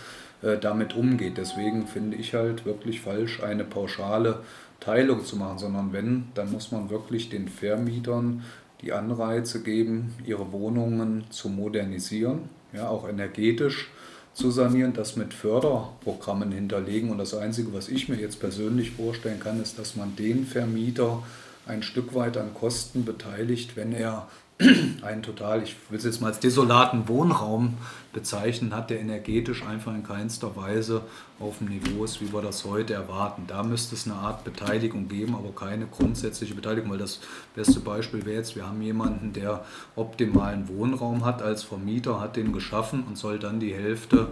damit 0.61 0.97
umgeht. 0.97 1.39
Deswegen 1.39 1.87
finde 1.87 2.17
ich 2.17 2.35
halt 2.35 2.65
wirklich 2.65 3.01
falsch, 3.01 3.41
eine 3.45 3.63
pauschale 3.63 4.41
Teilung 4.81 5.25
zu 5.25 5.37
machen, 5.37 5.59
sondern 5.59 5.93
wenn, 5.93 6.25
dann 6.35 6.51
muss 6.51 6.73
man 6.73 6.91
wirklich 6.91 7.29
den 7.29 7.47
Vermietern 7.47 8.43
die 8.83 8.93
Anreize 8.93 9.63
geben, 9.63 10.15
ihre 10.25 10.53
Wohnungen 10.53 11.25
zu 11.31 11.49
modernisieren, 11.49 12.49
ja, 12.73 12.89
auch 12.89 13.09
energetisch 13.09 13.91
zu 14.35 14.51
sanieren, 14.51 14.93
das 14.93 15.17
mit 15.17 15.35
Förderprogrammen 15.35 16.53
hinterlegen. 16.53 17.11
Und 17.11 17.19
das 17.19 17.35
Einzige, 17.35 17.73
was 17.73 17.89
ich 17.89 18.09
mir 18.09 18.17
jetzt 18.17 18.41
persönlich 18.41 18.91
vorstellen 18.93 19.41
kann, 19.41 19.61
ist, 19.63 19.79
dass 19.79 19.95
man 19.95 20.17
den 20.17 20.47
Vermieter 20.47 21.23
ein 21.67 21.83
Stück 21.83 22.15
weit 22.15 22.37
an 22.37 22.55
Kosten 22.55 23.05
beteiligt, 23.05 23.77
wenn 23.77 23.93
er 23.93 24.29
einen 25.03 25.23
total, 25.23 25.63
ich 25.63 25.77
will 25.89 25.99
es 25.99 26.05
jetzt 26.05 26.21
mal 26.21 26.29
als 26.29 26.41
desolaten 26.41 27.09
Wohnraum 27.09 27.75
bezeichnen, 28.13 28.75
hat, 28.75 28.91
der 28.91 29.01
energetisch 29.01 29.65
einfach 29.65 29.95
in 29.95 30.03
keinster 30.03 30.55
Weise 30.57 31.03
auf 31.41 31.59
dem 31.59 31.69
Niveau 31.69 32.05
ist, 32.05 32.21
wie 32.21 32.33
wir 32.33 32.43
das 32.43 32.65
heute 32.65 32.95
erwarten. 32.95 33.45
Da 33.47 33.63
müsste 33.63 33.95
es 33.95 34.07
eine 34.07 34.17
Art 34.17 34.45
Beteiligung 34.45 35.09
geben, 35.09 35.35
aber 35.35 35.55
keine 35.55 35.87
grundsätzliche 35.87 36.55
Beteiligung, 36.55 36.91
weil 36.91 36.99
das 36.99 37.21
beste 37.55 37.81
Beispiel 37.81 38.25
wäre 38.25 38.37
jetzt, 38.37 38.55
wir 38.55 38.67
haben 38.67 38.83
jemanden, 38.83 39.33
der 39.33 39.65
optimalen 39.97 40.69
Wohnraum 40.69 41.25
hat 41.25 41.43
als 41.43 41.63
Vermieter, 41.63 42.21
hat 42.21 42.37
den 42.37 42.53
geschaffen 42.53 43.05
und 43.05 43.17
soll 43.17 43.39
dann 43.39 43.61
die 43.61 43.75
Hälfte 43.75 44.29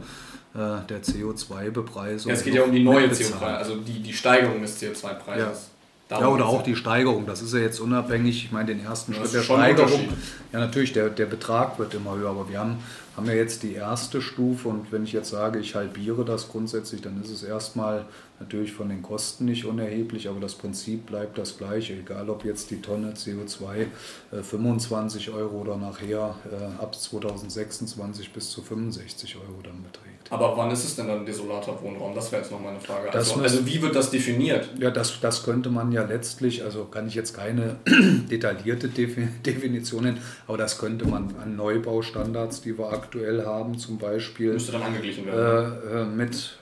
äh, 0.55 0.87
der 0.89 1.03
CO2-Bepreisung. 1.03 2.31
Ja, 2.31 2.37
es 2.37 2.45
geht 2.45 2.55
ja 2.55 2.63
um 2.63 2.73
die 2.73 2.83
neue 2.83 3.07
CO2, 3.09 3.41
also 3.41 3.77
die, 3.77 4.01
die 4.01 4.13
Steigerung 4.13 4.61
des 4.61 4.81
CO2-Preises. 4.81 5.71
Ja. 5.71 5.80
Darum 6.11 6.25
ja, 6.25 6.31
oder 6.33 6.47
auch 6.47 6.65
die 6.65 6.75
Steigerung. 6.75 7.25
Das 7.25 7.41
ist 7.41 7.55
ja 7.55 7.61
jetzt 7.61 7.79
unabhängig. 7.79 8.45
Ich 8.45 8.51
meine, 8.51 8.67
den 8.67 8.85
ersten 8.85 9.15
Schritt 9.15 9.33
der 9.33 9.43
Steigerung. 9.43 10.09
Ja, 10.53 10.59
natürlich, 10.59 10.93
der, 10.93 11.09
der 11.09 11.27
Betrag 11.27 11.79
wird 11.79 11.95
immer 11.95 12.17
höher. 12.17 12.31
Aber 12.31 12.49
wir 12.49 12.59
haben, 12.59 12.79
haben 13.17 13.27
ja 13.27 13.35
jetzt 13.35 13.63
die 13.63 13.75
erste 13.75 14.21
Stufe. 14.21 14.67
Und 14.67 14.91
wenn 14.91 15.05
ich 15.05 15.13
jetzt 15.13 15.31
sage, 15.31 15.61
ich 15.61 15.77
halbiere 15.77 16.25
das 16.25 16.49
grundsätzlich, 16.49 17.01
dann 17.01 17.23
ist 17.23 17.31
es 17.31 17.45
erstmal 17.45 18.07
natürlich 18.41 18.73
von 18.73 18.89
den 18.89 19.03
Kosten 19.03 19.45
nicht 19.45 19.65
unerheblich. 19.65 20.29
Aber 20.29 20.41
das 20.41 20.57
Prinzip 20.57 21.07
bleibt 21.07 21.39
das 21.39 21.59
gleiche. 21.59 21.93
Egal, 21.93 22.29
ob 22.29 22.45
jetzt 22.45 22.73
die 22.73 22.83
Tonne 22.83 23.13
CO2 23.13 23.87
äh, 24.33 24.43
25 24.43 25.31
Euro 25.31 25.61
oder 25.61 25.77
nachher 25.77 26.35
äh, 26.51 26.83
ab 26.83 26.97
2026 26.97 28.33
bis 28.33 28.51
zu 28.51 28.63
65 28.63 29.37
Euro 29.37 29.61
dann 29.63 29.81
beträgt. 29.85 30.10
Aber 30.31 30.57
wann 30.57 30.71
ist 30.71 30.85
es 30.85 30.95
denn 30.95 31.09
dann 31.09 31.27
desolater 31.27 31.77
Wohnraum? 31.83 32.15
Das 32.15 32.31
wäre 32.31 32.41
jetzt 32.41 32.53
noch 32.53 32.61
meine 32.61 32.79
Frage. 32.79 33.13
Also, 33.13 33.41
also, 33.41 33.67
wie 33.67 33.83
wird 33.83 33.97
das 33.97 34.11
definiert? 34.11 34.69
Ja, 34.79 34.91
das, 34.91 35.19
das 35.21 35.43
könnte 35.43 35.71
man 35.71 35.91
ja 35.91 36.05
letztlich, 36.05 36.63
also 36.63 36.85
kann 36.85 37.09
ich 37.09 37.17
jetzt 37.17 37.35
keine 37.37 37.77
detaillierte 38.31 38.89
Definition 39.45 40.05
nennen, 40.05 40.21
aber 40.47 40.57
das 40.57 40.79
könnte 40.79 41.07
man 41.07 41.35
an 41.43 41.57
Neubaustandards, 41.57 42.63
die 42.63 42.79
wir 42.79 42.93
aktuell 42.93 43.45
haben, 43.45 43.77
zum 43.77 43.99
Beispiel. 43.99 44.53
Müsste 44.53 44.73
dann 44.73 44.83
angeglichen 44.83 45.27
werden. 45.27 45.73
Äh, 45.93 46.03
äh 46.03 46.05
mit 46.05 46.59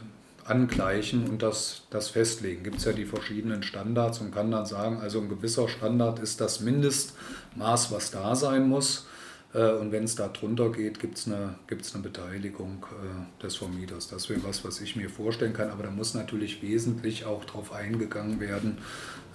angleichen 0.48 1.28
und 1.28 1.42
das, 1.42 1.82
das 1.90 2.08
festlegen. 2.08 2.62
Gibt 2.62 2.78
es 2.78 2.84
ja 2.84 2.92
die 2.92 3.04
verschiedenen 3.04 3.62
Standards 3.62 4.20
und 4.20 4.32
kann 4.32 4.50
dann 4.50 4.66
sagen, 4.66 4.98
also 5.00 5.20
ein 5.20 5.28
gewisser 5.28 5.68
Standard 5.68 6.18
ist 6.20 6.40
das 6.40 6.60
Mindestmaß, 6.60 7.92
was 7.92 8.10
da 8.10 8.34
sein 8.34 8.66
muss. 8.66 9.06
Äh, 9.54 9.72
und 9.72 9.92
wenn 9.92 10.04
es 10.04 10.14
da 10.14 10.28
drunter 10.28 10.70
geht, 10.70 11.00
gibt 11.00 11.18
es 11.18 11.26
eine, 11.26 11.54
gibt's 11.66 11.94
eine 11.94 12.02
Beteiligung 12.02 12.86
äh, 12.90 13.42
des 13.42 13.56
Vermieters. 13.56 14.08
Das 14.08 14.28
wäre 14.28 14.42
was, 14.44 14.64
was 14.64 14.80
ich 14.80 14.96
mir 14.96 15.08
vorstellen 15.08 15.52
kann. 15.52 15.70
Aber 15.70 15.82
da 15.82 15.90
muss 15.90 16.14
natürlich 16.14 16.62
wesentlich 16.62 17.24
auch 17.24 17.44
darauf 17.44 17.72
eingegangen 17.72 18.40
werden, 18.40 18.78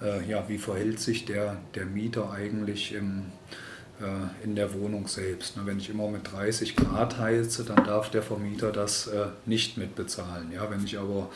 äh, 0.02 0.28
ja, 0.28 0.48
wie 0.48 0.58
verhält 0.58 1.00
sich 1.00 1.24
der, 1.24 1.58
der 1.74 1.86
Mieter 1.86 2.30
eigentlich 2.30 2.94
im, 2.94 3.32
in 4.42 4.56
der 4.56 4.74
Wohnung 4.74 5.06
selbst. 5.06 5.54
Wenn 5.64 5.78
ich 5.78 5.88
immer 5.88 6.08
mit 6.08 6.30
30 6.32 6.74
Grad 6.74 7.18
heize, 7.18 7.64
dann 7.64 7.84
darf 7.84 8.10
der 8.10 8.22
Vermieter 8.22 8.72
das 8.72 9.08
nicht 9.46 9.78
mitbezahlen. 9.78 10.52
Wenn 10.68 10.84
ich 10.84 10.98
aber 10.98 11.30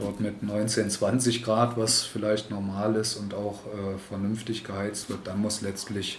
dort 0.00 0.20
mit 0.20 0.42
19, 0.42 0.90
20 0.90 1.42
Grad, 1.42 1.76
was 1.76 2.02
vielleicht 2.02 2.50
normal 2.50 2.96
ist 2.96 3.16
und 3.16 3.34
auch 3.34 3.66
äh, 3.66 3.98
vernünftig 4.08 4.64
geheizt 4.64 5.10
wird, 5.10 5.26
dann 5.26 5.40
muss 5.40 5.60
letztlich, 5.60 6.18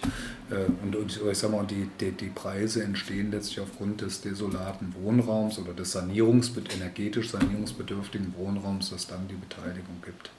äh, 0.50 0.66
und, 0.82 0.96
ich 0.96 1.38
sag 1.38 1.50
mal, 1.50 1.66
die, 1.66 1.88
die, 2.00 2.12
die 2.12 2.28
Preise 2.28 2.82
entstehen 2.82 3.30
letztlich 3.30 3.60
aufgrund 3.60 4.00
des 4.00 4.20
desolaten 4.20 4.94
Wohnraums 5.00 5.58
oder 5.58 5.72
des 5.72 5.92
Sanierungs, 5.92 6.52
energetisch 6.74 7.30
sanierungsbedürftigen 7.30 8.34
Wohnraums, 8.36 8.90
dass 8.90 9.06
dann 9.06 9.28
die 9.28 9.34
Beteiligung 9.34 10.00
gibt. 10.04 10.30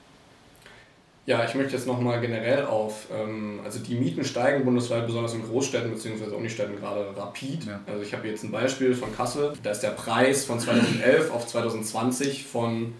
Ja, 1.25 1.46
ich 1.46 1.56
möchte 1.56 1.74
jetzt 1.74 1.88
nochmal 1.88 2.20
generell 2.20 2.65
auf, 2.65 3.08
ähm, 3.13 3.62
also 3.63 3.80
die 3.80 3.96
Mieten 3.96 4.25
steigen 4.25 4.65
bundesweit, 4.65 5.06
besonders 5.06 5.34
in 5.34 5.44
Großstädten 5.44 5.92
bzw. 5.92 6.36
Unistädten 6.36 6.75
gerade 6.75 7.15
rapid. 7.15 7.65
Ja. 7.65 7.80
Also 7.88 8.01
ich 8.01 8.13
habe 8.13 8.27
jetzt 8.27 8.44
ein 8.44 8.51
Beispiel 8.51 8.94
von 8.94 9.15
Kassel, 9.15 9.53
da 9.63 9.72
ist 9.72 9.80
der 9.80 9.92
Preis 9.92 10.44
von 10.44 10.60
2011 10.60 11.32
auf 11.32 11.48
2020 11.48 12.46
von 12.46 12.94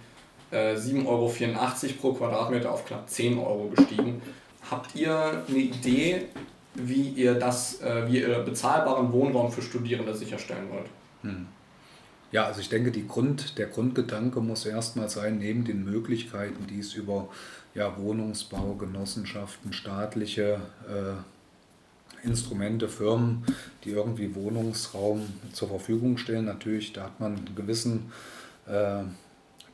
7,84 0.54 0.96
äh, 1.02 1.06
Euro 1.06 1.34
pro 2.00 2.14
Quadratmeter 2.14 2.72
auf 2.72 2.86
knapp 2.86 3.10
10 3.10 3.38
Euro 3.40 3.72
gestiegen. 3.76 4.22
Habt 4.72 4.96
ihr 4.96 5.44
eine 5.48 5.58
Idee, 5.58 6.28
wie 6.76 7.10
ihr 7.10 7.34
das, 7.34 7.82
äh, 7.82 8.08
wie 8.08 8.22
ihr 8.22 8.40
bezahlbaren 8.40 9.12
Wohnraum 9.12 9.52
für 9.52 9.62
Studierende 9.62 10.16
sicherstellen 10.16 10.70
wollt? 10.72 10.88
Hm. 11.24 11.48
Ja, 12.32 12.46
also 12.46 12.62
ich 12.62 12.70
denke, 12.70 12.92
die 12.92 13.08
Grund, 13.08 13.58
der 13.60 13.68
Grundgedanke 13.68 14.40
muss 14.42 14.66
erstmal 14.66 15.10
sein, 15.10 15.38
neben 15.38 15.66
den 15.66 15.84
Möglichkeiten, 15.84 16.66
die 16.68 16.80
es 16.80 16.94
über 16.96 17.28
ja, 17.76 17.98
Wohnungsbau, 17.98 18.76
Genossenschaften, 18.76 19.74
staatliche 19.74 20.62
äh, 20.88 22.26
Instrumente, 22.26 22.88
Firmen, 22.88 23.44
die 23.84 23.92
irgendwie 23.92 24.34
Wohnungsraum 24.36 25.28
zur 25.52 25.68
Verfügung 25.68 26.18
stellen, 26.18 26.46
natürlich, 26.46 26.94
da 26.94 27.04
hat 27.04 27.20
man 27.20 27.36
einen 27.36 27.56
gewissen 27.56 28.12
äh, 28.68 29.04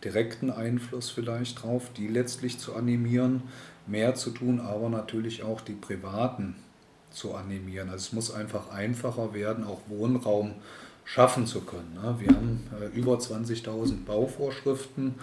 direkten 0.03 0.49
Einfluss 0.49 1.09
vielleicht 1.09 1.61
drauf, 1.61 1.91
die 1.95 2.07
letztlich 2.07 2.57
zu 2.57 2.75
animieren, 2.75 3.43
mehr 3.85 4.15
zu 4.15 4.31
tun, 4.31 4.59
aber 4.59 4.89
natürlich 4.89 5.43
auch 5.43 5.61
die 5.61 5.73
privaten 5.73 6.55
zu 7.11 7.35
animieren. 7.35 7.89
Also 7.89 8.07
es 8.07 8.13
muss 8.13 8.33
einfach 8.33 8.71
einfacher 8.71 9.33
werden, 9.33 9.65
auch 9.65 9.81
Wohnraum 9.87 10.55
schaffen 11.05 11.47
zu 11.47 11.61
können. 11.61 11.93
Ne? 11.95 12.15
Wir 12.19 12.35
haben 12.35 12.67
äh, 12.79 12.97
über 12.97 13.15
20.000 13.15 14.05
Bauvorschriften 14.05 15.15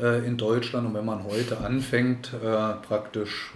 äh, 0.00 0.26
in 0.26 0.36
Deutschland 0.36 0.86
und 0.86 0.94
wenn 0.94 1.04
man 1.04 1.24
heute 1.24 1.58
anfängt, 1.58 2.32
äh, 2.34 2.74
praktisch 2.86 3.52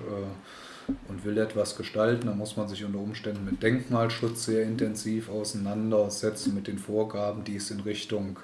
und 1.09 1.25
will 1.25 1.39
etwas 1.39 1.77
gestalten, 1.77 2.27
dann 2.27 2.37
muss 2.37 2.57
man 2.57 2.69
sich 2.69 2.85
unter 2.85 2.99
Umständen 2.99 3.45
mit 3.45 3.63
Denkmalschutz 3.63 4.47
sehr 4.47 4.65
intensiv 4.65 5.31
auseinandersetzen, 5.31 6.55
mit 6.55 6.67
den 6.67 6.79
Vorgaben, 6.79 7.45
die 7.45 7.57
es 7.57 7.71
in 7.71 7.81
Richtung 7.81 8.39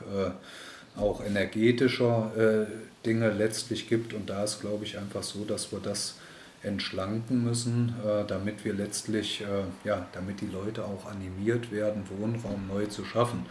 auch 0.96 1.22
energetischer 1.22 2.68
Dinge 3.04 3.30
letztlich 3.32 3.88
gibt. 3.88 4.14
Und 4.14 4.30
da 4.30 4.44
ist, 4.44 4.60
glaube 4.60 4.84
ich, 4.84 4.96
einfach 4.96 5.24
so, 5.24 5.44
dass 5.44 5.72
wir 5.72 5.80
das 5.80 6.14
entschlanken 6.62 7.44
müssen, 7.44 7.94
äh, 8.04 8.24
damit 8.26 8.64
wir 8.64 8.74
letztlich, 8.74 9.42
äh, 9.42 9.88
ja, 9.88 10.06
damit 10.12 10.40
die 10.40 10.46
Leute 10.46 10.84
auch 10.84 11.06
animiert 11.06 11.70
werden, 11.70 12.02
Wohnraum 12.08 12.66
neu 12.66 12.86
zu 12.86 13.04
schaffen. 13.04 13.46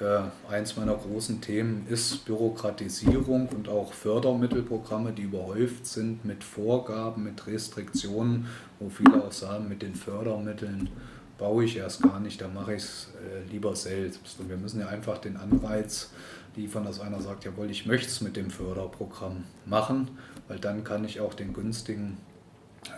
Äh, 0.00 0.52
eins 0.52 0.76
meiner 0.76 0.94
großen 0.94 1.40
Themen 1.40 1.86
ist 1.88 2.24
Bürokratisierung 2.24 3.48
und 3.48 3.68
auch 3.68 3.92
Fördermittelprogramme, 3.92 5.12
die 5.12 5.22
überhäuft 5.22 5.86
sind 5.86 6.24
mit 6.24 6.44
Vorgaben, 6.44 7.24
mit 7.24 7.46
Restriktionen, 7.46 8.46
wo 8.78 8.88
viele 8.88 9.24
auch 9.24 9.32
sagen, 9.32 9.68
mit 9.68 9.82
den 9.82 9.96
Fördermitteln 9.96 10.88
baue 11.36 11.64
ich 11.64 11.76
erst 11.76 12.02
gar 12.02 12.20
nicht, 12.20 12.40
da 12.40 12.48
mache 12.48 12.74
ich 12.74 12.82
es 12.82 13.08
lieber 13.50 13.74
selbst. 13.74 14.38
Und 14.40 14.48
wir 14.48 14.56
müssen 14.56 14.80
ja 14.80 14.88
einfach 14.88 15.18
den 15.18 15.36
Anreiz 15.36 16.10
liefern, 16.56 16.84
dass 16.84 17.00
einer 17.00 17.20
sagt, 17.20 17.44
jawohl, 17.44 17.70
ich 17.70 17.86
möchte 17.86 18.08
es 18.08 18.20
mit 18.20 18.36
dem 18.36 18.50
Förderprogramm 18.50 19.44
machen, 19.66 20.08
weil 20.48 20.58
dann 20.58 20.84
kann 20.84 21.04
ich 21.04 21.20
auch 21.20 21.34
den 21.34 21.52
günstigen 21.52 22.18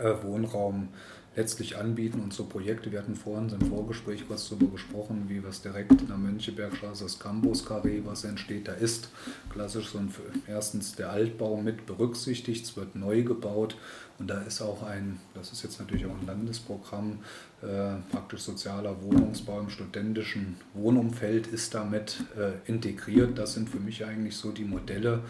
äh, 0.00 0.14
Wohnraum 0.22 0.88
letztlich 1.36 1.76
anbieten 1.76 2.20
und 2.20 2.32
so 2.32 2.44
Projekte. 2.44 2.90
Wir 2.90 2.98
hatten 2.98 3.14
vorhin 3.14 3.48
im 3.48 3.68
Vorgespräch 3.68 4.24
was 4.28 4.48
darüber 4.48 4.72
gesprochen, 4.72 5.26
wie 5.28 5.44
was 5.44 5.62
direkt 5.62 5.92
in 5.92 6.08
der 6.08 6.16
Mönchebergstraße, 6.16 7.04
das 7.04 7.18
Campus 7.18 7.66
Carré, 7.66 8.04
was 8.04 8.24
entsteht, 8.24 8.68
da 8.68 8.72
ist 8.72 9.10
klassisch 9.52 9.90
so 9.90 9.98
ein, 9.98 10.12
erstens 10.48 10.96
der 10.96 11.10
Altbau 11.10 11.56
mit 11.56 11.86
berücksichtigt, 11.86 12.64
es 12.64 12.76
wird 12.76 12.96
neu 12.96 13.22
gebaut 13.22 13.76
und 14.18 14.28
da 14.28 14.42
ist 14.42 14.60
auch 14.60 14.82
ein, 14.82 15.18
das 15.34 15.52
ist 15.52 15.62
jetzt 15.62 15.78
natürlich 15.80 16.04
auch 16.04 16.18
ein 16.20 16.26
Landesprogramm, 16.26 17.20
äh, 17.62 17.96
praktisch 18.10 18.40
sozialer 18.40 19.02
Wohnungsbau 19.02 19.60
im 19.60 19.70
studentischen 19.70 20.56
Wohnumfeld 20.74 21.46
ist 21.46 21.74
damit 21.74 22.24
äh, 22.36 22.52
integriert. 22.68 23.38
Das 23.38 23.54
sind 23.54 23.70
für 23.70 23.80
mich 23.80 24.04
eigentlich 24.04 24.36
so 24.36 24.50
die 24.50 24.64
Modelle, 24.64 25.22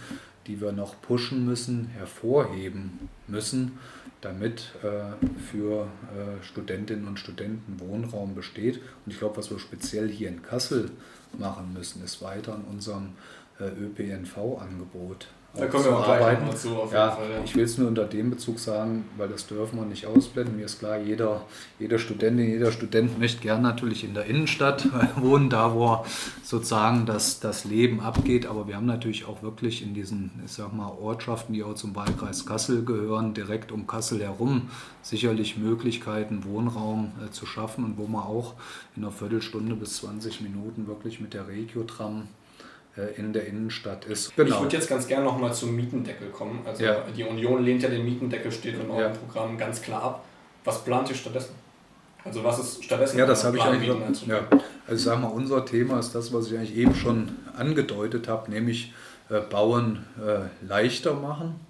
die 0.51 0.61
wir 0.61 0.73
noch 0.73 1.01
pushen 1.01 1.45
müssen, 1.47 1.87
hervorheben 1.87 3.09
müssen 3.29 3.79
damit 4.21 4.73
äh, 4.83 5.27
für 5.51 5.85
äh, 5.85 6.45
Studentinnen 6.45 7.09
und 7.09 7.19
Studenten 7.19 7.81
Wohnraum 7.81 8.35
besteht. 8.35 8.77
Und 9.05 9.13
ich 9.13 9.19
glaube, 9.19 9.39
was 9.39 9.51
wir 9.51 9.59
speziell 9.59 10.09
hier 10.09 10.29
in 10.29 10.43
Kassel 10.43 10.91
machen 11.39 11.73
müssen, 11.73 12.05
ist 12.05 12.21
weiter 12.21 12.55
an 12.55 12.65
unserem 12.65 13.13
äh, 13.59 13.65
ÖPNV-Angebot 13.65 15.29
da 15.55 15.67
kommen 15.67 15.85
wir 15.85 15.99
auch 15.99 16.05
gleich 16.05 16.39
nochmal 16.39 16.57
zu. 16.57 16.77
Auf 16.77 16.93
ja, 16.93 17.11
Fall, 17.11 17.31
ja. 17.31 17.45
Ich 17.45 17.57
will 17.57 17.65
es 17.65 17.77
nur 17.77 17.89
unter 17.89 18.05
dem 18.05 18.31
Bezug 18.31 18.61
sagen, 18.61 19.05
weil 19.17 19.29
das 19.29 19.47
dürfen 19.47 19.79
wir 19.79 19.85
nicht 19.85 20.07
ausblenden. 20.07 20.57
Mir 20.57 20.67
ist 20.67 20.79
klar, 20.79 20.99
jeder, 20.99 21.43
jeder 21.79 21.99
Studentin, 21.99 22.49
jeder 22.49 22.71
Student 22.71 23.19
möchte 23.19 23.41
gern 23.41 23.63
natürlich 23.63 24.05
in 24.05 24.15
der 24.15 24.27
Innenstadt 24.27 24.87
wohnen, 25.17 25.51
da 25.51 25.75
wo 25.75 26.05
sozusagen 26.45 27.05
das, 27.05 27.41
das 27.41 27.65
Leben 27.65 28.01
abgeht. 28.01 28.47
Aber 28.47 28.69
wir 28.69 28.77
haben 28.77 28.87
natürlich 28.87 29.25
auch 29.25 29.43
wirklich 29.43 29.83
in 29.83 29.93
diesen, 29.93 30.31
ich 30.45 30.53
sag 30.53 30.73
mal, 30.73 30.89
Ortschaften, 30.89 31.53
die 31.53 31.65
auch 31.65 31.75
zum 31.75 31.97
Wahlkreis 31.97 32.47
Kassel 32.47 32.85
gehören, 32.85 33.35
direkt 33.35 33.73
um 33.73 33.87
Kassel 33.89 34.23
herum 34.23 34.71
sicherlich 35.03 35.57
Möglichkeiten, 35.57 36.45
Wohnraum 36.45 37.13
äh, 37.25 37.31
zu 37.31 37.47
schaffen 37.47 37.85
und 37.85 37.99
wo 37.99 38.07
man 38.07 38.23
auch 38.23 38.55
in 38.97 39.03
einer 39.03 39.13
Viertelstunde 39.13 39.75
bis 39.75 39.97
20 39.97 40.43
Minuten 40.43 40.87
wirklich 40.87 41.21
mit 41.21 41.35
der 41.35 41.49
Regiotram 41.49 42.29
in 43.17 43.33
der 43.33 43.47
Innenstadt 43.47 44.05
ist. 44.05 44.35
Genau. 44.37 44.55
Ich 44.55 44.61
würde 44.63 44.77
jetzt 44.77 44.89
ganz 44.89 45.07
gerne 45.07 45.25
nochmal 45.25 45.53
zum 45.53 45.75
Mietendeckel 45.75 46.29
kommen. 46.29 46.61
Also 46.65 46.85
ja. 46.85 47.05
die 47.17 47.25
Union 47.25 47.65
lehnt 47.65 47.83
ja 47.83 47.89
den 47.89 48.05
Mietendeckel, 48.05 48.53
steht 48.53 48.75
in 48.75 48.91
eurem 48.91 49.01
ja. 49.01 49.09
Programm 49.11 49.59
ganz 49.59 49.83
klar 49.83 50.03
ab. 50.03 50.25
Was 50.65 50.85
plant 50.85 51.09
ihr 51.09 51.17
stattdessen? 51.17 51.55
Also 52.25 52.45
was 52.45 52.59
ist 52.59 52.85
stattdessen? 52.85 53.19
Ja, 53.19 53.27
das 53.27 53.45
habe 53.45 53.57
ich 53.57 53.63
eigentlich. 53.63 54.27
Ja. 54.27 54.47
Also 54.87 54.95
ich 54.95 55.03
sage 55.03 55.21
mal, 55.21 55.29
unser 55.29 55.65
Thema 55.65 55.99
ist 55.99 56.15
das, 56.15 56.33
was 56.33 56.51
ich 56.51 56.59
eigentlich 56.59 56.77
eben 56.77 56.95
schon 56.95 57.37
angedeutet 57.57 58.29
habe, 58.29 58.51
nämlich 58.51 58.93
äh, 59.31 59.41
Bauen 59.41 60.05
äh, 60.19 60.67
leichter 60.67 61.15
machen, 61.15 61.61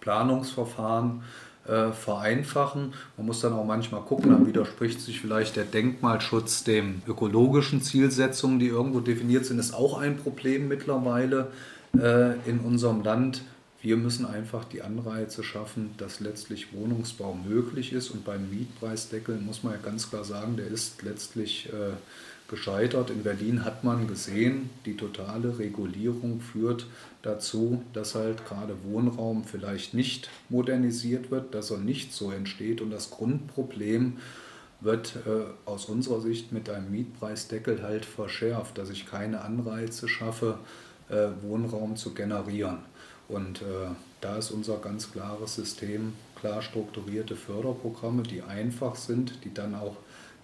Planungsverfahren 0.00 1.22
äh, 1.68 1.92
vereinfachen. 1.92 2.94
Man 3.16 3.26
muss 3.26 3.40
dann 3.40 3.52
auch 3.52 3.64
manchmal 3.64 4.00
gucken, 4.02 4.30
dann 4.30 4.46
widerspricht 4.46 5.00
sich 5.00 5.20
vielleicht 5.20 5.56
der 5.56 5.64
Denkmalschutz 5.64 6.64
dem 6.64 7.02
ökologischen 7.06 7.82
Zielsetzungen, 7.82 8.58
die 8.58 8.68
irgendwo 8.68 9.00
definiert 9.00 9.44
sind, 9.44 9.58
ist 9.58 9.74
auch 9.74 9.98
ein 9.98 10.16
Problem 10.16 10.68
mittlerweile 10.68 11.48
äh, 11.98 12.34
in 12.48 12.60
unserem 12.60 13.02
Land. 13.02 13.42
Wir 13.80 13.96
müssen 13.96 14.26
einfach 14.26 14.64
die 14.64 14.82
Anreize 14.82 15.44
schaffen, 15.44 15.90
dass 15.98 16.18
letztlich 16.18 16.72
Wohnungsbau 16.72 17.34
möglich 17.34 17.92
ist. 17.92 18.10
Und 18.10 18.24
beim 18.24 18.50
Mietpreisdeckel 18.50 19.36
muss 19.36 19.62
man 19.62 19.74
ja 19.74 19.78
ganz 19.78 20.10
klar 20.10 20.24
sagen, 20.24 20.56
der 20.56 20.66
ist 20.66 21.02
letztlich 21.02 21.68
äh, 21.68 21.92
gescheitert. 22.48 23.10
In 23.10 23.22
Berlin 23.22 23.64
hat 23.64 23.84
man 23.84 24.08
gesehen, 24.08 24.70
die 24.86 24.96
totale 24.96 25.58
Regulierung 25.58 26.40
führt 26.40 26.86
dazu, 27.22 27.82
dass 27.92 28.14
halt 28.14 28.46
gerade 28.46 28.74
Wohnraum 28.84 29.44
vielleicht 29.44 29.94
nicht 29.94 30.30
modernisiert 30.48 31.30
wird, 31.30 31.54
dass 31.54 31.70
er 31.70 31.78
nicht 31.78 32.12
so 32.12 32.30
entsteht. 32.30 32.80
Und 32.80 32.90
das 32.90 33.10
Grundproblem 33.10 34.16
wird 34.80 35.16
äh, 35.26 35.68
aus 35.68 35.86
unserer 35.86 36.20
Sicht 36.20 36.52
mit 36.52 36.70
einem 36.70 36.90
Mietpreisdeckel 36.90 37.82
halt 37.82 38.04
verschärft, 38.04 38.78
dass 38.78 38.90
ich 38.90 39.06
keine 39.06 39.42
Anreize 39.42 40.08
schaffe, 40.08 40.58
äh, 41.08 41.28
Wohnraum 41.42 41.96
zu 41.96 42.14
generieren. 42.14 42.78
Und 43.28 43.60
äh, 43.60 43.90
da 44.20 44.36
ist 44.36 44.50
unser 44.50 44.78
ganz 44.78 45.12
klares 45.12 45.56
System, 45.56 46.14
klar 46.40 46.62
strukturierte 46.62 47.36
Förderprogramme, 47.36 48.22
die 48.22 48.42
einfach 48.42 48.96
sind, 48.96 49.44
die 49.44 49.52
dann 49.52 49.74
auch 49.74 49.96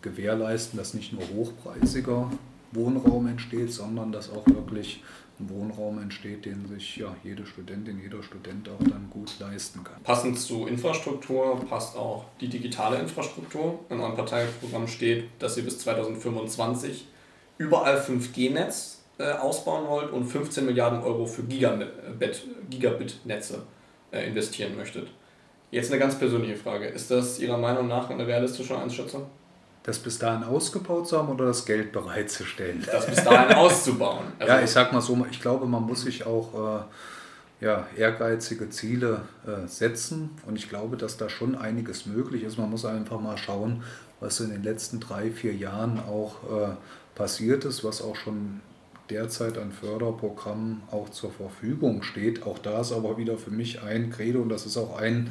gewährleisten, 0.05 0.79
dass 0.79 0.95
nicht 0.95 1.13
nur 1.13 1.23
hochpreisiger 1.35 2.31
Wohnraum 2.71 3.27
entsteht, 3.27 3.73
sondern 3.73 4.13
dass 4.13 4.31
auch 4.31 4.47
wirklich 4.47 5.03
ein 5.41 5.51
Wohnraum 5.51 6.01
entsteht, 6.01 6.45
den 6.45 6.69
sich 6.69 6.97
ja, 6.97 7.17
jede 7.25 7.45
Studentin, 7.45 8.01
jeder 8.01 8.23
Student 8.23 8.69
auch 8.69 8.79
dann 8.79 9.11
gut 9.11 9.33
leisten 9.41 9.83
kann. 9.83 10.01
Passend 10.05 10.39
zu 10.39 10.67
Infrastruktur 10.67 11.61
passt 11.69 11.97
auch 11.97 12.27
die 12.41 12.49
digitale 12.49 12.99
Infrastruktur. 12.99 13.81
In 13.91 13.99
eurem 13.99 14.15
Parteiprogramm 14.15 14.87
steht, 14.87 15.25
dass 15.41 15.57
ihr 15.57 15.65
bis 15.65 15.81
2025 15.81 17.09
überall 17.59 17.99
5G-Netz 17.99 19.03
äh, 19.19 19.33
ausbauen 19.33 19.89
wollt 19.89 20.13
und 20.13 20.27
15 20.27 20.67
Milliarden 20.67 21.03
Euro 21.03 21.27
für 21.27 21.43
Gigabit-Netze 21.43 23.63
äh, 24.13 24.29
investieren 24.29 24.77
möchtet. 24.77 25.09
Jetzt 25.71 25.91
eine 25.91 25.99
ganz 25.99 26.17
persönliche 26.17 26.57
Frage. 26.57 26.87
Ist 26.87 27.11
das 27.11 27.41
Ihrer 27.41 27.59
Meinung 27.59 27.89
nach 27.89 28.11
eine 28.11 28.27
realistische 28.27 28.79
Einschätzung? 28.79 29.27
Das 29.85 29.99
bis 29.99 30.19
dahin 30.19 30.43
ausgebaut 30.43 31.07
zu 31.07 31.19
haben 31.19 31.29
oder 31.29 31.47
das 31.47 31.64
Geld 31.64 31.93
bereitzustellen? 31.93 32.85
Das 32.91 33.07
bis 33.07 33.23
dahin 33.23 33.55
auszubauen. 33.57 34.25
Also 34.38 34.53
ja, 34.53 34.61
ich 34.61 34.71
sag 34.71 34.93
mal 34.93 35.00
so, 35.00 35.25
ich 35.31 35.41
glaube, 35.41 35.67
man 35.67 35.83
muss 35.83 36.03
sich 36.03 36.26
auch 36.26 36.81
äh, 36.81 37.64
ja, 37.64 37.87
ehrgeizige 37.97 38.71
Ziele 38.71 39.23
äh, 39.47 39.69
setzen 39.69 40.31
und 40.47 40.57
ich 40.57 40.69
glaube, 40.69 40.97
dass 40.97 41.17
da 41.17 41.29
schon 41.29 41.55
einiges 41.55 42.07
möglich 42.07 42.43
ist. 42.43 42.59
Man 42.59 42.71
muss 42.71 42.85
einfach 42.85 43.21
mal 43.21 43.37
schauen, 43.37 43.85
was 44.21 44.41
in 44.41 44.50
den 44.50 44.62
letzten 44.62 45.00
drei, 45.00 45.31
vier 45.31 45.55
Jahren 45.55 46.00
auch 46.00 46.37
äh, 46.45 46.75
passiert 47.14 47.64
ist, 47.64 47.85
was 47.85 48.03
auch 48.03 48.17
schon 48.17 48.61
derzeit 49.11 49.59
an 49.59 49.71
Förderprogrammen 49.71 50.83
auch 50.91 51.11
zur 51.11 51.31
Verfügung 51.31 52.03
steht. 52.03 52.43
Auch 52.45 52.59
da 52.59 52.81
ist 52.81 52.93
aber 52.93 53.19
wieder 53.19 53.37
für 53.37 53.50
mich 53.50 53.83
ein 53.83 54.11
Credo 54.11 54.41
und 54.41 54.49
das 54.49 54.64
ist 54.64 54.79
auch 54.79 54.99
ein 54.99 55.31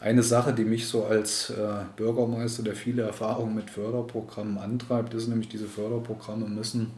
eine 0.00 0.22
Sache, 0.22 0.52
die 0.52 0.64
mich 0.64 0.88
so 0.88 1.04
als 1.04 1.50
äh, 1.50 1.84
Bürgermeister, 1.96 2.62
der 2.62 2.74
viele 2.74 3.02
Erfahrungen 3.02 3.54
mit 3.54 3.70
Förderprogrammen 3.70 4.58
antreibt, 4.58 5.12
ist 5.14 5.28
nämlich, 5.28 5.48
diese 5.48 5.66
Förderprogramme 5.66 6.46
müssen, 6.46 6.90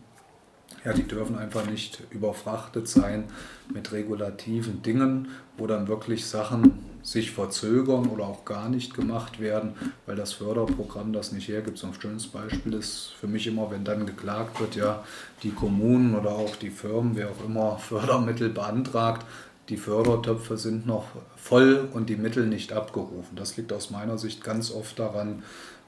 ja, 0.84 0.92
die 0.92 1.06
dürfen 1.06 1.36
einfach 1.36 1.66
nicht 1.66 2.02
überfrachtet 2.10 2.88
sein 2.88 3.24
mit 3.72 3.92
regulativen 3.92 4.82
Dingen, 4.82 5.28
wo 5.56 5.66
dann 5.66 5.86
wirklich 5.88 6.26
Sachen 6.26 6.78
sich 7.02 7.32
verzögern 7.32 8.06
oder 8.06 8.24
auch 8.24 8.44
gar 8.44 8.68
nicht 8.68 8.94
gemacht 8.94 9.40
werden, 9.40 9.74
weil 10.06 10.16
das 10.16 10.32
Förderprogramm 10.32 11.12
das 11.12 11.32
nicht 11.32 11.48
hergibt. 11.48 11.78
So 11.78 11.88
ein 11.88 11.94
schönes 12.00 12.28
Beispiel 12.28 12.74
ist 12.74 13.12
für 13.18 13.26
mich 13.26 13.46
immer, 13.46 13.70
wenn 13.70 13.84
dann 13.84 14.06
geklagt 14.06 14.60
wird, 14.60 14.76
ja, 14.76 15.04
die 15.42 15.50
Kommunen 15.50 16.14
oder 16.14 16.30
auch 16.30 16.54
die 16.56 16.70
Firmen, 16.70 17.16
wer 17.16 17.30
auch 17.30 17.44
immer 17.44 17.78
Fördermittel 17.78 18.48
beantragt, 18.48 19.26
die 19.68 19.76
Fördertöpfe 19.76 20.56
sind 20.56 20.86
noch 20.86 21.06
voll 21.36 21.88
und 21.92 22.08
die 22.08 22.16
Mittel 22.16 22.46
nicht 22.46 22.72
abgerufen. 22.72 23.36
Das 23.36 23.56
liegt 23.56 23.72
aus 23.72 23.90
meiner 23.90 24.18
Sicht 24.18 24.42
ganz 24.42 24.70
oft 24.70 24.98
daran, 24.98 25.42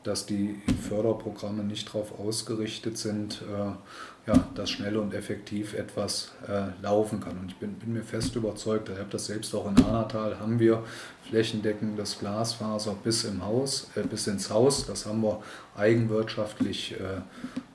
dass 0.05 0.27
die 0.27 0.61
Förderprogramme 0.89 1.65
nicht 1.65 1.89
darauf 1.89 2.19
ausgerichtet 2.19 2.99
sind, 2.99 3.43
äh, 3.43 4.31
ja, 4.31 4.45
dass 4.55 4.71
schnell 4.71 4.97
und 4.97 5.13
effektiv 5.13 5.75
etwas 5.75 6.33
äh, 6.47 6.83
laufen 6.83 7.21
kann. 7.21 7.39
Und 7.39 7.53
ich 7.53 7.57
bin, 7.57 7.75
bin, 7.75 7.93
mir 7.93 8.03
fest 8.03 8.37
überzeugt, 8.37 8.89
ich 8.91 8.99
habe 8.99 9.11
das 9.11 9.27
selbst 9.27 9.55
auch 9.55 9.69
in 9.69 9.83
Arnatal, 9.83 10.39
haben 10.39 10.59
wir 10.59 10.85
flächendeckendes 11.29 12.19
Glasfaser 12.19 12.95
bis, 13.03 13.25
im 13.25 13.45
Haus, 13.45 13.91
äh, 13.97 14.03
bis 14.03 14.27
ins 14.27 14.51
Haus. 14.51 14.87
Das 14.87 15.07
haben 15.07 15.23
wir 15.23 15.43
eigenwirtschaftlich 15.75 16.93
äh, 16.93 17.21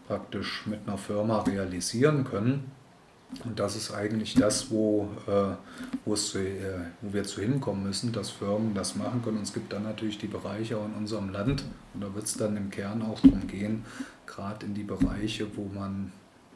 praktisch 0.07 0.65
mit 0.65 0.79
einer 0.87 0.97
Firma 0.97 1.41
realisieren 1.41 2.23
können. 2.23 2.71
Und 3.45 3.59
das 3.59 3.75
ist 3.75 3.93
eigentlich 3.93 4.33
das, 4.33 4.71
wo, 4.71 5.07
äh, 5.27 5.53
wo, 6.03 6.13
es 6.13 6.31
zu, 6.31 6.39
äh, 6.39 6.79
wo 7.01 7.13
wir 7.13 7.23
zu 7.23 7.41
hinkommen 7.41 7.83
müssen, 7.83 8.11
dass 8.11 8.31
Firmen 8.31 8.73
das 8.73 8.95
machen 8.95 9.21
können. 9.23 9.37
Und 9.37 9.43
es 9.43 9.53
gibt 9.53 9.71
dann 9.71 9.83
natürlich 9.83 10.17
die 10.17 10.27
Bereiche 10.27 10.77
auch 10.77 10.85
in 10.85 10.93
unserem 10.93 11.29
Land, 11.29 11.63
und 11.93 12.01
da 12.01 12.13
wird 12.15 12.25
es 12.25 12.33
dann 12.33 12.57
im 12.57 12.71
Kern 12.71 13.03
auch 13.03 13.19
darum 13.19 13.47
gehen, 13.47 13.85
gerade 14.25 14.65
in 14.65 14.73
die 14.73 14.83
Bereiche, 14.83 15.47
wo 15.55 15.69
man, 15.73 16.11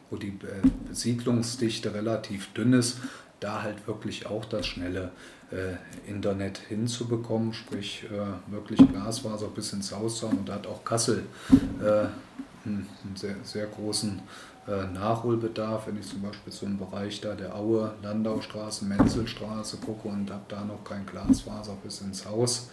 wo 0.09 0.17
die 0.17 0.29
äh, 0.29 0.67
Besiedlungsdichte 0.87 1.93
relativ 1.93 2.51
dünn 2.53 2.73
ist, 2.73 2.97
da 3.39 3.61
halt 3.61 3.87
wirklich 3.87 4.25
auch 4.25 4.45
das 4.45 4.65
schnelle 4.65 5.11
äh, 5.51 6.09
Internet 6.09 6.57
hinzubekommen, 6.57 7.53
sprich 7.53 8.05
äh, 8.05 8.51
wirklich 8.51 8.79
Glasfaser 8.79 9.47
bis 9.47 9.73
ins 9.73 9.93
Haus 9.93 10.17
zu 10.17 10.27
haben. 10.27 10.39
Und 10.39 10.49
da 10.49 10.55
hat 10.55 10.65
auch 10.65 10.83
Kassel 10.83 11.23
äh, 11.81 12.07
einen 12.65 12.87
sehr, 13.15 13.35
sehr 13.43 13.67
großen 13.67 14.17
äh, 14.17 14.21
Nachholbedarf, 14.67 15.87
wenn 15.87 15.99
ich 15.99 16.07
zum 16.07 16.21
Beispiel 16.21 16.53
so 16.53 16.65
im 16.65 16.77
Bereich 16.77 17.19
da 17.19 17.35
der 17.35 17.55
Aue, 17.55 17.93
Landaustraße, 18.01 18.85
Menzelstraße 18.85 19.77
gucke 19.77 20.07
und 20.07 20.31
habe 20.31 20.43
da 20.47 20.63
noch 20.63 20.83
kein 20.85 21.05
Glasfaser 21.05 21.75
bis 21.83 21.99
ins 21.99 22.25
Haus 22.25 22.69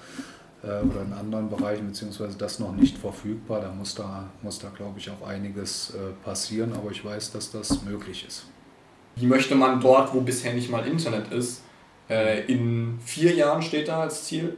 äh, 0.62 0.66
oder 0.66 1.02
in 1.02 1.12
anderen 1.12 1.50
Bereichen, 1.50 1.88
beziehungsweise 1.88 2.38
das 2.38 2.60
noch 2.60 2.72
nicht 2.72 2.96
verfügbar, 2.96 3.60
da 3.60 3.72
muss 3.72 3.96
da, 3.96 4.28
muss 4.42 4.60
da 4.60 4.68
glaube 4.68 5.00
ich, 5.00 5.10
auch 5.10 5.26
einiges 5.26 5.90
äh, 5.90 6.12
passieren, 6.24 6.72
aber 6.74 6.92
ich 6.92 7.04
weiß, 7.04 7.32
dass 7.32 7.50
das 7.50 7.82
möglich 7.82 8.24
ist. 8.26 8.44
Wie 9.16 9.26
möchte 9.26 9.56
man 9.56 9.80
dort, 9.80 10.14
wo 10.14 10.20
bisher 10.20 10.54
nicht 10.54 10.70
mal 10.70 10.86
Internet 10.86 11.32
ist, 11.32 11.62
in 12.46 12.98
vier 13.04 13.34
Jahren 13.34 13.62
steht 13.62 13.86
da 13.86 14.00
als 14.00 14.24
Ziel, 14.24 14.56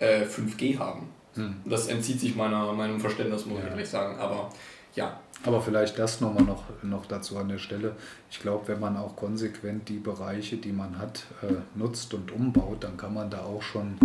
5G 0.00 0.78
haben? 0.78 1.08
Hm. 1.34 1.56
Das 1.64 1.88
entzieht 1.88 2.20
sich 2.20 2.34
meiner, 2.34 2.72
meinem 2.72 2.98
Verständnis, 3.00 3.44
muss 3.44 3.58
ja. 3.58 3.64
ich 3.64 3.70
ehrlich 3.70 3.88
sagen, 3.88 4.18
aber 4.18 4.50
ja, 4.94 5.20
aber 5.44 5.60
vielleicht 5.60 5.98
das 5.98 6.20
nochmal 6.20 6.44
noch, 6.44 6.64
noch 6.82 7.06
dazu 7.06 7.36
an 7.36 7.48
der 7.48 7.58
Stelle. 7.58 7.96
Ich 8.30 8.40
glaube, 8.40 8.68
wenn 8.68 8.80
man 8.80 8.96
auch 8.96 9.14
konsequent 9.14 9.88
die 9.88 9.98
Bereiche, 9.98 10.56
die 10.56 10.72
man 10.72 10.98
hat, 10.98 11.26
äh, 11.42 11.54
nutzt 11.74 12.14
und 12.14 12.32
umbaut, 12.32 12.82
dann 12.82 12.96
kann 12.96 13.14
man 13.14 13.30
da 13.30 13.42
auch 13.42 13.62
schon 13.62 13.98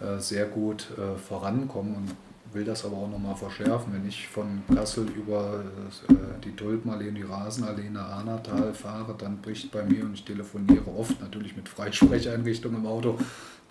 äh, 0.00 0.18
sehr 0.18 0.46
gut 0.46 0.88
äh, 0.98 1.18
vorankommen 1.18 1.94
und 1.96 2.14
will 2.54 2.64
das 2.64 2.84
aber 2.84 2.98
auch 2.98 3.08
nochmal 3.08 3.34
verschärfen. 3.34 3.94
Wenn 3.94 4.06
ich 4.06 4.28
von 4.28 4.62
Kassel 4.74 5.06
über 5.08 5.64
die 6.44 6.54
Tulpenallee 6.54 7.10
die 7.10 7.22
Rasenallee 7.22 7.88
nach 7.88 8.10
Arnatal 8.10 8.74
fahre, 8.74 9.14
dann 9.16 9.40
bricht 9.40 9.72
bei 9.72 9.82
mir 9.82 10.04
und 10.04 10.12
ich 10.12 10.24
telefoniere 10.26 10.90
oft 10.94 11.18
natürlich 11.22 11.56
mit 11.56 11.66
Freisprecheinrichtungen 11.66 12.82
im 12.82 12.86
Auto 12.86 13.16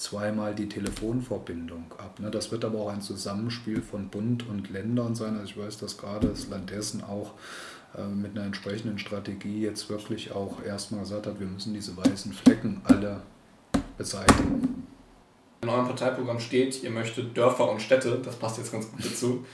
zweimal 0.02 0.56
die 0.56 0.68
Telefonverbindung 0.68 1.94
ab. 1.98 2.20
Ne? 2.20 2.32
Das 2.32 2.52
wird 2.52 2.66
aber 2.66 2.80
auch 2.80 2.90
ein 2.90 3.02
Zusammenspiel 3.02 3.82
von 3.82 4.10
Bund 4.10 4.48
und 4.50 4.70
Ländern 4.70 5.16
sein. 5.16 5.36
Also 5.36 5.46
ich 5.46 5.58
weiß, 5.58 5.78
dass 5.78 5.98
gerade 5.98 6.28
das 6.28 6.50
Land 6.50 6.72
Hessen 6.72 7.04
auch 7.04 7.34
äh, 7.98 8.08
mit 8.08 8.36
einer 8.36 8.46
entsprechenden 8.46 8.98
Strategie 8.98 9.62
jetzt 9.62 9.90
wirklich 9.90 10.32
auch 10.32 10.64
erstmal 10.64 11.02
gesagt 11.02 11.28
hat, 11.28 11.40
wir 11.40 11.48
müssen 11.48 11.74
diese 11.74 11.96
weißen 11.96 12.34
Flecken 12.34 12.82
alle 12.84 13.22
beseitigen. 13.98 14.88
In 15.62 15.70
eurem 15.70 15.86
Parteiprogramm 15.86 16.40
steht, 16.40 16.82
ihr 16.82 16.90
möchtet 16.90 17.38
Dörfer 17.38 17.70
und 17.70 17.82
Städte, 17.82 18.20
das 18.24 18.36
passt 18.36 18.58
jetzt 18.58 18.72
ganz 18.72 18.90
gut 18.90 19.06
dazu, 19.06 19.46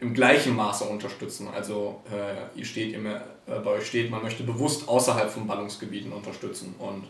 im 0.00 0.12
gleichen 0.12 0.54
Maße 0.54 0.84
unterstützen. 0.84 1.48
Also 1.48 2.02
äh, 2.12 2.58
ihr 2.58 2.66
steht, 2.66 2.92
ihr, 2.92 3.00
äh, 3.46 3.60
bei 3.60 3.70
euch 3.70 3.86
steht, 3.86 4.10
man 4.10 4.22
möchte 4.22 4.42
bewusst 4.42 4.86
außerhalb 4.86 5.30
von 5.30 5.46
Ballungsgebieten 5.46 6.12
unterstützen 6.12 6.74
und 6.78 7.04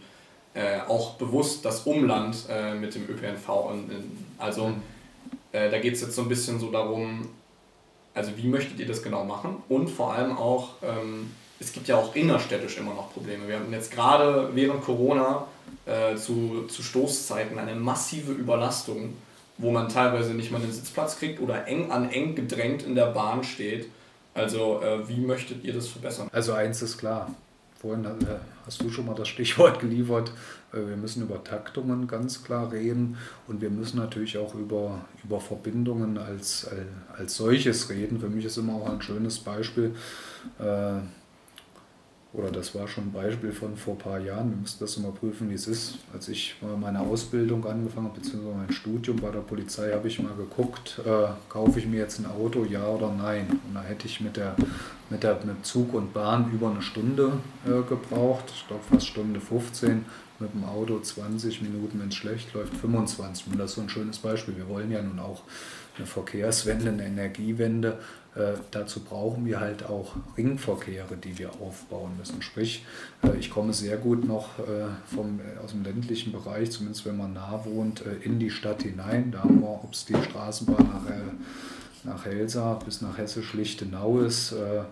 äh, 0.54 0.80
auch 0.88 1.14
bewusst 1.14 1.64
das 1.64 1.80
Umland 1.80 2.36
äh, 2.48 2.74
mit 2.74 2.94
dem 2.94 3.08
ÖPNV. 3.08 3.48
Und, 3.48 3.90
also 4.38 4.68
mhm. 4.68 4.82
äh, 5.52 5.70
da 5.70 5.78
geht 5.78 5.94
es 5.94 6.00
jetzt 6.00 6.14
so 6.14 6.22
ein 6.22 6.28
bisschen 6.28 6.60
so 6.60 6.70
darum, 6.70 7.28
also 8.14 8.30
wie 8.36 8.46
möchtet 8.46 8.78
ihr 8.78 8.86
das 8.86 9.02
genau 9.02 9.24
machen? 9.24 9.56
Und 9.68 9.88
vor 9.90 10.14
allem 10.14 10.36
auch, 10.36 10.70
ähm, 10.82 11.32
es 11.58 11.72
gibt 11.72 11.88
ja 11.88 11.96
auch 11.96 12.14
innerstädtisch 12.14 12.78
immer 12.78 12.94
noch 12.94 13.12
Probleme. 13.12 13.48
Wir 13.48 13.58
hatten 13.58 13.72
jetzt 13.72 13.90
gerade 13.90 14.50
während 14.54 14.82
Corona 14.84 15.46
äh, 15.86 16.14
zu, 16.16 16.66
zu 16.68 16.82
Stoßzeiten 16.82 17.58
eine 17.58 17.74
massive 17.74 18.32
Überlastung, 18.32 19.14
wo 19.58 19.70
man 19.70 19.88
teilweise 19.88 20.34
nicht 20.34 20.52
mal 20.52 20.60
einen 20.62 20.72
Sitzplatz 20.72 21.18
kriegt 21.18 21.40
oder 21.40 21.66
eng 21.66 21.90
an 21.90 22.10
eng 22.10 22.34
gedrängt 22.34 22.84
in 22.84 22.94
der 22.94 23.06
Bahn 23.06 23.42
steht. 23.42 23.88
Also 24.34 24.80
äh, 24.82 25.08
wie 25.08 25.18
möchtet 25.18 25.64
ihr 25.64 25.72
das 25.72 25.88
verbessern? 25.88 26.28
Also 26.32 26.52
eins 26.52 26.82
ist 26.82 26.98
klar, 26.98 27.30
vorhin 27.80 28.04
hast 28.66 28.82
du 28.82 28.90
schon 28.90 29.06
mal 29.06 29.14
das 29.14 29.28
Stichwort 29.28 29.78
geliefert. 29.80 30.32
Äh, 30.72 30.86
wir 30.88 30.96
müssen 30.96 31.22
über 31.22 31.42
Taktungen 31.42 32.06
ganz 32.06 32.44
klar 32.44 32.72
reden 32.72 33.16
und 33.46 33.60
wir 33.60 33.70
müssen 33.70 33.98
natürlich 33.98 34.38
auch 34.38 34.54
über, 34.54 35.04
über 35.22 35.40
Verbindungen 35.40 36.18
als, 36.18 36.68
als 37.16 37.36
solches 37.36 37.90
reden. 37.90 38.20
Für 38.20 38.28
mich 38.28 38.44
ist 38.44 38.56
immer 38.56 38.74
auch 38.74 38.90
ein 38.90 39.02
schönes 39.02 39.38
Beispiel, 39.38 39.94
äh, 40.58 41.00
oder 42.34 42.50
das 42.50 42.74
war 42.74 42.88
schon 42.88 43.04
ein 43.04 43.12
Beispiel 43.12 43.52
von 43.52 43.76
vor 43.76 43.94
ein 43.94 43.98
paar 43.98 44.18
Jahren, 44.18 44.50
wir 44.50 44.56
müssen 44.56 44.78
das 44.80 44.96
immer 44.96 45.12
prüfen, 45.12 45.48
wie 45.50 45.54
es 45.54 45.68
ist. 45.68 45.98
Als 46.12 46.28
ich 46.28 46.56
meine 46.80 46.98
Ausbildung 46.98 47.64
angefangen 47.64 48.08
habe, 48.08 48.18
beziehungsweise 48.18 48.56
mein 48.56 48.72
Studium 48.72 49.18
bei 49.18 49.30
der 49.30 49.40
Polizei, 49.40 49.92
habe 49.92 50.08
ich 50.08 50.20
mal 50.20 50.34
geguckt, 50.34 51.00
äh, 51.06 51.28
kaufe 51.48 51.78
ich 51.78 51.86
mir 51.86 52.00
jetzt 52.00 52.18
ein 52.18 52.26
Auto, 52.26 52.64
ja 52.64 52.86
oder 52.88 53.12
nein. 53.12 53.46
Und 53.48 53.74
da 53.74 53.82
hätte 53.82 54.06
ich 54.06 54.20
mit, 54.20 54.36
der, 54.36 54.56
mit, 55.10 55.22
der, 55.22 55.38
mit 55.44 55.64
Zug 55.64 55.94
und 55.94 56.12
Bahn 56.12 56.50
über 56.52 56.70
eine 56.70 56.82
Stunde 56.82 57.34
äh, 57.66 57.88
gebraucht, 57.88 58.46
ich 58.48 58.66
glaube 58.66 58.82
fast 58.90 59.06
Stunde 59.06 59.38
15, 59.40 60.04
mit 60.40 60.52
dem 60.52 60.64
Auto 60.64 60.98
20 60.98 61.62
Minuten, 61.62 62.00
wenn 62.00 62.08
es 62.08 62.16
schlecht 62.16 62.52
läuft, 62.52 62.74
25 62.74 63.46
Minuten. 63.46 63.60
Das 63.60 63.70
ist 63.70 63.76
so 63.76 63.82
ein 63.82 63.88
schönes 63.88 64.18
Beispiel. 64.18 64.56
Wir 64.56 64.68
wollen 64.68 64.90
ja 64.90 65.00
nun 65.00 65.20
auch 65.20 65.42
eine 65.96 66.06
Verkehrswende, 66.06 66.90
eine 66.90 67.06
Energiewende. 67.06 67.98
Äh, 68.34 68.54
dazu 68.72 69.00
brauchen 69.00 69.46
wir 69.46 69.60
halt 69.60 69.86
auch 69.86 70.16
Ringverkehre, 70.36 71.16
die 71.16 71.38
wir 71.38 71.50
aufbauen 71.60 72.16
müssen. 72.18 72.42
Sprich, 72.42 72.84
äh, 73.22 73.36
ich 73.38 73.50
komme 73.50 73.72
sehr 73.72 73.96
gut 73.96 74.26
noch 74.26 74.58
äh, 74.58 74.86
vom, 75.14 75.40
aus 75.62 75.70
dem 75.70 75.84
ländlichen 75.84 76.32
Bereich, 76.32 76.72
zumindest 76.72 77.06
wenn 77.06 77.16
man 77.16 77.34
nah 77.34 77.60
wohnt, 77.64 78.02
in 78.22 78.40
die 78.40 78.50
Stadt 78.50 78.82
hinein. 78.82 79.30
Da 79.30 79.44
haben 79.44 79.60
wir, 79.60 79.68
ob 79.68 79.92
es 79.92 80.04
die 80.04 80.16
Straßenbahn 80.16 80.88
nach 80.88 81.02
nach 82.06 82.26
Helsa 82.26 82.74
bis 82.84 83.00
nach 83.00 83.16
Hessisch-Lichtenau 83.16 84.20
ist 84.20 84.52
äh, 84.52 84.82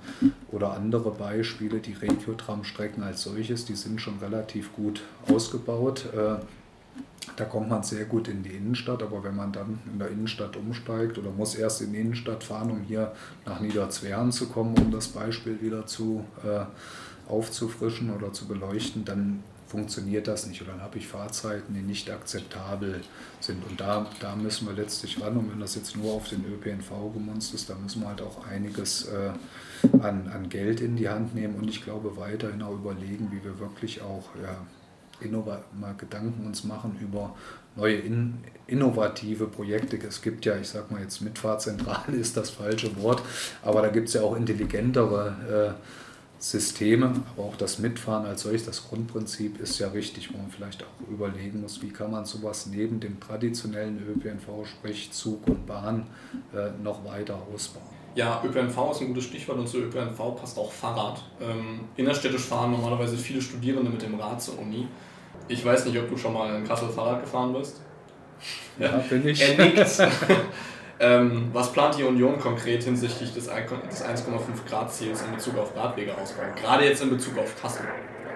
oder 0.51 0.73
andere 0.73 1.11
Beispiele, 1.11 1.79
die 1.81 1.93
Regiotram-Strecken 1.93 3.03
als 3.03 3.23
solches, 3.23 3.67
die 3.67 3.75
sind 3.75 4.01
schon 4.01 4.19
relativ 4.21 4.73
gut 4.73 5.03
ausgebaut. 5.29 6.07
Da 7.37 7.45
kommt 7.45 7.71
man 7.71 7.83
sehr 7.83 8.05
gut 8.05 8.29
in 8.29 8.43
die 8.43 8.51
Innenstadt, 8.51 9.03
aber 9.03 9.25
wenn 9.25 9.35
man 9.35 9.53
dann 9.53 9.79
in 9.91 9.99
der 9.99 10.09
Innenstadt 10.09 10.57
umsteigt 10.57 11.17
oder 11.19 11.31
muss 11.31 11.55
erst 11.55 11.81
in 11.81 11.93
die 11.93 12.01
Innenstadt 12.01 12.45
fahren, 12.45 12.71
um 12.71 12.81
hier 12.83 13.13
nach 13.47 13.61
Niederzweren 13.61 14.33
zu 14.33 14.49
kommen, 14.49 14.77
um 14.77 14.91
das 14.91 15.09
Beispiel 15.09 15.61
wieder 15.63 15.87
zu 15.87 16.25
äh, 16.45 16.65
aufzufrischen 17.31 18.11
oder 18.11 18.33
zu 18.33 18.47
beleuchten, 18.47 19.05
dann 19.05 19.43
funktioniert 19.67 20.29
das 20.29 20.47
nicht 20.47 20.61
oder 20.61 20.73
dann 20.73 20.83
habe 20.83 20.99
ich 20.99 21.09
Fahrzeiten, 21.09 21.73
die 21.73 21.81
nicht 21.81 22.11
akzeptabel 22.11 23.01
sind. 23.41 23.67
Und 23.67 23.81
da, 23.81 24.07
da 24.21 24.37
müssen 24.37 24.67
wir 24.67 24.75
letztlich 24.75 25.19
ran. 25.23 25.35
Und 25.39 25.51
wenn 25.51 25.61
das 25.61 25.75
jetzt 25.77 25.97
nur 25.97 26.13
auf 26.13 26.29
den 26.29 26.45
ÖPNV 26.45 26.91
gemunzt 27.15 27.55
ist, 27.55 27.71
dann 27.71 27.83
müssen 27.83 28.03
wir 28.03 28.09
halt 28.09 28.21
auch 28.21 28.47
einiges 28.47 29.09
äh, 29.09 29.31
an, 30.03 30.29
an 30.29 30.51
Geld 30.51 30.83
in 30.83 30.97
die 30.97 31.09
Hand 31.09 31.35
nehmen 31.35 31.55
und 31.55 31.69
ich 31.69 31.83
glaube 31.83 32.19
weiterhin 32.19 32.61
auch 32.61 32.75
überlegen, 32.75 33.33
wie 33.33 33.43
wir 33.43 33.59
wirklich 33.59 34.03
auch 34.03 34.29
ja, 34.43 34.59
mal 35.31 35.95
Gedanken 35.97 36.47
uns 36.47 36.65
machen 36.65 36.97
über 37.01 37.35
neue 37.77 37.97
in, 37.97 38.35
innovative 38.67 39.47
Projekte. 39.47 39.97
Es 39.97 40.23
gibt 40.23 40.45
ja, 40.45 40.57
ich 40.57 40.69
sag 40.69 40.91
mal 40.91 41.01
jetzt 41.01 41.21
Mitfahrzentrale 41.21 42.17
ist 42.21 42.37
das 42.37 42.51
falsche 42.51 43.01
Wort, 43.03 43.23
aber 43.63 43.83
da 43.83 43.89
gibt 43.89 44.09
es 44.09 44.15
ja 44.15 44.23
auch 44.23 44.37
intelligentere 44.37 45.77
äh, 45.79 45.83
Systeme, 46.39 47.13
aber 47.37 47.47
auch 47.47 47.57
das 47.57 47.79
Mitfahren 47.79 48.27
als 48.27 48.43
solches, 48.43 48.67
das 48.67 48.89
Grundprinzip 48.89 49.61
ist 49.61 49.79
ja 49.79 49.89
richtig, 49.89 50.33
wo 50.33 50.39
man 50.39 50.51
vielleicht 50.51 50.83
auch 50.83 51.09
überlegen 51.09 51.61
muss, 51.61 51.81
wie 51.83 51.91
kann 51.91 52.11
man 52.11 52.25
sowas 52.25 52.67
neben 52.67 52.99
dem 52.99 53.21
traditionellen 53.21 54.03
ÖPNV, 54.09 54.67
sprich 54.67 55.13
Zug 55.13 55.47
und 55.47 55.67
Bahn, 55.67 56.09
äh, 56.53 56.71
noch 56.83 57.05
weiter 57.05 57.41
ausbauen. 57.55 57.87
Ja, 58.15 58.43
ÖPNV 58.45 58.91
ist 58.91 59.01
ein 59.01 59.07
gutes 59.09 59.25
Stichwort 59.25 59.59
und 59.59 59.69
zu 59.69 59.79
ÖPNV 59.79 60.37
passt 60.37 60.59
auch 60.59 60.71
Fahrrad. 60.71 61.23
Ähm, 61.41 61.81
innerstädtisch 61.97 62.43
fahren 62.43 62.73
normalerweise 62.73 63.17
viele 63.17 63.41
Studierende 63.41 63.91
mit 63.91 64.03
dem 64.03 64.17
Rad 64.17 64.43
zur 64.43 64.59
Uni. 64.59 64.89
Ich 65.49 65.65
weiß 65.65 65.87
nicht, 65.87 65.99
ob 65.99 66.09
du 66.09 66.17
schon 66.17 66.33
mal 66.33 66.55
in 66.55 66.67
Kassel 66.67 66.89
Fahrrad 66.89 67.23
gefahren 67.23 67.53
bist. 67.53 67.81
Ja, 68.79 68.99
bin 69.09 69.27
ich. 69.27 69.41
Er 69.41 69.65
nickt. 69.65 69.99
ähm, 71.01 71.51
was 71.53 71.73
plant 71.73 71.99
die 71.99 72.05
Union 72.05 72.39
konkret 72.39 72.83
hinsichtlich 72.85 73.33
des 73.35 73.51
1,5 73.51 73.61
Grad 74.69 74.93
Ziels 74.93 75.23
in 75.23 75.35
Bezug 75.35 75.59
auf 75.59 75.77
Radwegeausbau? 75.77 76.43
Gerade 76.61 76.85
jetzt 76.85 77.03
in 77.03 77.11
Bezug 77.11 77.39
auf 77.39 77.61
Kassel. 77.61 77.87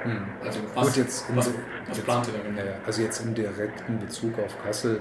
Hm. 0.03 0.25
Also 0.45 0.61
was, 0.75 0.87
Gut, 0.87 0.97
jetzt 0.97 1.25
was, 1.35 1.51
was 1.89 1.99
plant 2.01 2.29
ihr 2.29 2.35
da 2.35 2.63
genau? 2.63 2.77
Also 2.87 3.03
jetzt 3.03 3.21
im 3.25 3.35
direkten 3.35 3.99
Bezug 3.99 4.39
auf 4.39 4.55
Kassel 4.63 5.01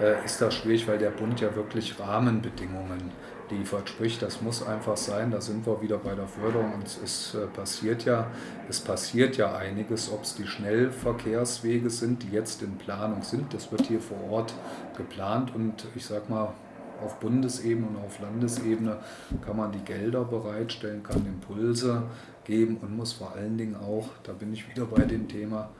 äh, 0.00 0.24
ist 0.24 0.40
das 0.40 0.54
schwierig, 0.54 0.86
weil 0.86 0.98
der 0.98 1.10
Bund 1.10 1.40
ja 1.40 1.54
wirklich 1.54 1.98
Rahmenbedingungen 1.98 3.10
liefert. 3.52 3.88
Sprich, 3.88 4.18
das 4.18 4.42
muss 4.42 4.66
einfach 4.66 4.96
sein, 4.96 5.30
da 5.30 5.40
sind 5.40 5.66
wir 5.66 5.80
wieder 5.82 5.98
bei 5.98 6.14
der 6.14 6.26
Förderung 6.26 6.72
und 6.74 6.86
es 6.86 7.34
äh, 7.34 7.46
passiert 7.46 8.04
ja, 8.04 8.30
es 8.68 8.80
passiert 8.80 9.36
ja 9.36 9.54
einiges, 9.54 10.10
ob 10.10 10.22
es 10.22 10.34
die 10.34 10.46
Schnellverkehrswege 10.46 11.90
sind, 11.90 12.22
die 12.22 12.30
jetzt 12.30 12.62
in 12.62 12.76
Planung 12.78 13.22
sind. 13.22 13.54
Das 13.54 13.70
wird 13.70 13.86
hier 13.86 14.00
vor 14.00 14.18
Ort 14.30 14.54
geplant 14.96 15.54
und 15.54 15.86
ich 15.94 16.04
sag 16.04 16.28
mal, 16.28 16.52
auf 17.02 17.18
Bundesebene 17.18 17.86
und 17.88 17.96
auf 17.96 18.20
Landesebene 18.20 18.98
kann 19.44 19.56
man 19.56 19.72
die 19.72 19.80
Gelder 19.80 20.24
bereitstellen, 20.24 21.02
kann 21.02 21.26
Impulse 21.26 22.04
geben 22.44 22.78
und 22.80 22.96
muss 22.96 23.12
vor 23.12 23.32
allen 23.34 23.58
Dingen 23.58 23.76
auch, 23.76 24.08
da 24.22 24.32
bin 24.32 24.52
ich 24.52 24.68
wieder 24.68 24.84
bei 24.86 25.02
dem 25.02 25.28
Thema, 25.28 25.70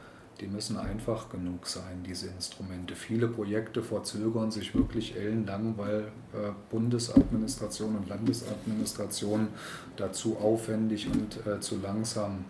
die 0.41 0.47
müssen 0.47 0.77
einfach 0.77 1.29
genug 1.31 1.67
sein, 1.67 2.03
diese 2.05 2.29
Instrumente. 2.29 2.95
Viele 2.95 3.29
Projekte 3.29 3.83
verzögern 3.83 4.51
sich 4.51 4.75
wirklich 4.75 5.17
ellenlang, 5.17 5.75
weil 5.77 6.09
äh, 6.33 6.51
Bundesadministration 6.71 7.97
und 7.97 8.09
Landesadministration 8.09 9.49
dazu 9.97 10.37
aufwendig 10.39 11.09
und 11.09 11.47
äh, 11.47 11.61
zu 11.61 11.81
langsam 11.81 12.45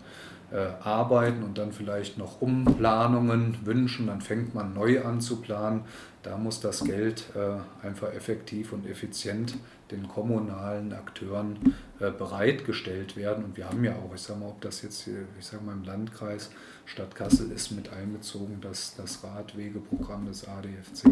äh, 0.51 0.67
arbeiten 0.83 1.43
und 1.43 1.57
dann 1.57 1.71
vielleicht 1.71 2.17
noch 2.17 2.41
Umplanungen 2.41 3.57
wünschen. 3.63 4.07
Dann 4.07 4.21
fängt 4.21 4.53
man 4.53 4.73
neu 4.73 5.03
an 5.03 5.19
zu 5.19 5.37
planen. 5.37 5.81
Da 6.21 6.37
muss 6.37 6.61
das 6.61 6.83
Geld 6.83 7.25
äh, 7.35 7.85
einfach 7.85 8.13
effektiv 8.13 8.71
und 8.71 8.87
effizient 8.87 9.55
den 9.91 10.07
kommunalen 10.07 10.93
Akteuren 10.93 11.57
äh, 11.99 12.11
bereitgestellt 12.11 13.17
werden. 13.17 13.43
Und 13.43 13.57
wir 13.57 13.67
haben 13.67 13.83
ja 13.83 13.93
auch, 13.93 14.13
ich 14.13 14.21
sage 14.21 14.39
mal, 14.39 14.47
ob 14.49 14.61
das 14.61 14.81
jetzt 14.81 15.01
hier, 15.01 15.25
ich 15.39 15.45
sage 15.45 15.63
mal 15.63 15.73
im 15.73 15.83
Landkreis 15.83 16.49
Stadt 16.85 17.15
Kassel 17.15 17.51
ist 17.51 17.71
mit 17.71 17.91
einbezogen, 17.91 18.59
das, 18.61 18.95
das 18.95 19.23
Radwegeprogramm 19.23 20.25
des 20.25 20.47
ADFC, 20.47 21.05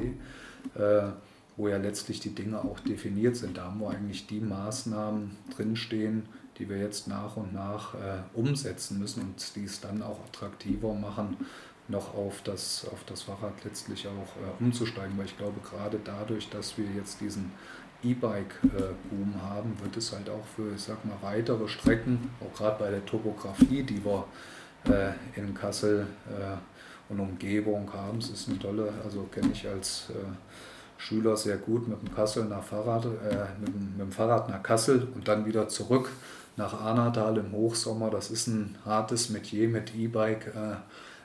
äh, 0.76 1.12
wo 1.58 1.68
ja 1.68 1.78
letztlich 1.78 2.20
die 2.20 2.36
Dinge 2.36 2.64
auch 2.64 2.80
definiert 2.80 3.36
sind. 3.36 3.58
Da 3.58 3.66
haben 3.66 3.80
wir 3.80 3.90
eigentlich 3.90 4.28
die 4.28 4.40
Maßnahmen 4.40 5.38
drinstehen, 5.56 6.24
die 6.58 6.70
wir 6.70 6.78
jetzt 6.78 7.08
nach 7.08 7.38
und 7.38 7.54
nach 7.54 7.96
äh, 7.96 8.20
umsetzen 8.34 9.00
müssen 9.00 9.22
und 9.22 9.56
die 9.56 9.64
es 9.64 9.80
dann 9.82 10.02
auch 10.02 10.20
attraktiver 10.28 10.94
machen, 10.94 11.38
noch 11.88 12.14
auf 12.14 12.42
das, 12.44 12.88
auf 12.92 13.04
das 13.06 13.24
Fahrrad 13.24 13.64
letztlich 13.64 14.08
auch 14.08 14.12
äh, 14.12 14.64
umzusteigen. 14.64 15.18
Weil 15.18 15.26
ich 15.26 15.38
glaube, 15.38 15.60
gerade 15.62 16.00
dadurch, 16.04 16.50
dass 16.50 16.78
wir 16.78 16.86
jetzt 16.96 17.22
diesen 17.22 17.52
E-Bike-Boom 18.04 19.42
haben, 19.42 19.80
wird 19.82 19.98
es 19.98 20.12
halt 20.12 20.30
auch 20.30 20.46
für, 20.56 20.74
ich 20.76 20.82
sag 20.82 21.04
mal, 21.06 21.18
weitere 21.22 21.68
Strecken, 21.68 22.32
auch 22.40 22.58
gerade 22.58 22.80
bei 22.80 22.90
der 22.90 23.06
Topografie, 23.06 23.84
die 23.84 24.04
wir 24.04 24.26
äh, 24.86 25.40
in 25.40 25.54
Kassel 25.54 26.08
äh, 26.28 27.12
und 27.12 27.20
Umgebung 27.20 27.92
haben, 27.94 28.20
es 28.20 28.30
ist 28.30 28.50
eine 28.50 28.60
tolle, 28.60 28.92
also 29.04 29.24
kenne 29.24 29.50
ich 29.52 29.68
als 29.68 30.10
äh, 30.10 30.14
Schüler 30.98 31.36
sehr 31.36 31.58
gut 31.58 31.88
mit 31.88 32.02
dem 32.02 32.14
Kassel 32.14 32.46
nach 32.46 32.64
Fahrrad, 32.64 33.06
äh, 33.06 33.46
mit, 33.60 33.74
mit 33.74 34.00
dem 34.00 34.12
Fahrrad 34.12 34.50
nach 34.50 34.64
Kassel 34.64 35.08
und 35.16 35.28
dann 35.28 35.46
wieder 35.46 35.68
zurück 35.68 36.10
nach 36.58 36.80
Arnatal 36.80 37.38
im 37.38 37.52
Hochsommer. 37.52 38.10
Das 38.10 38.32
ist 38.32 38.48
ein 38.48 38.78
hartes 38.86 39.30
Metier 39.30 39.68
mit 39.68 39.96
E-Bike. 39.96 40.48
Äh, 40.56 40.76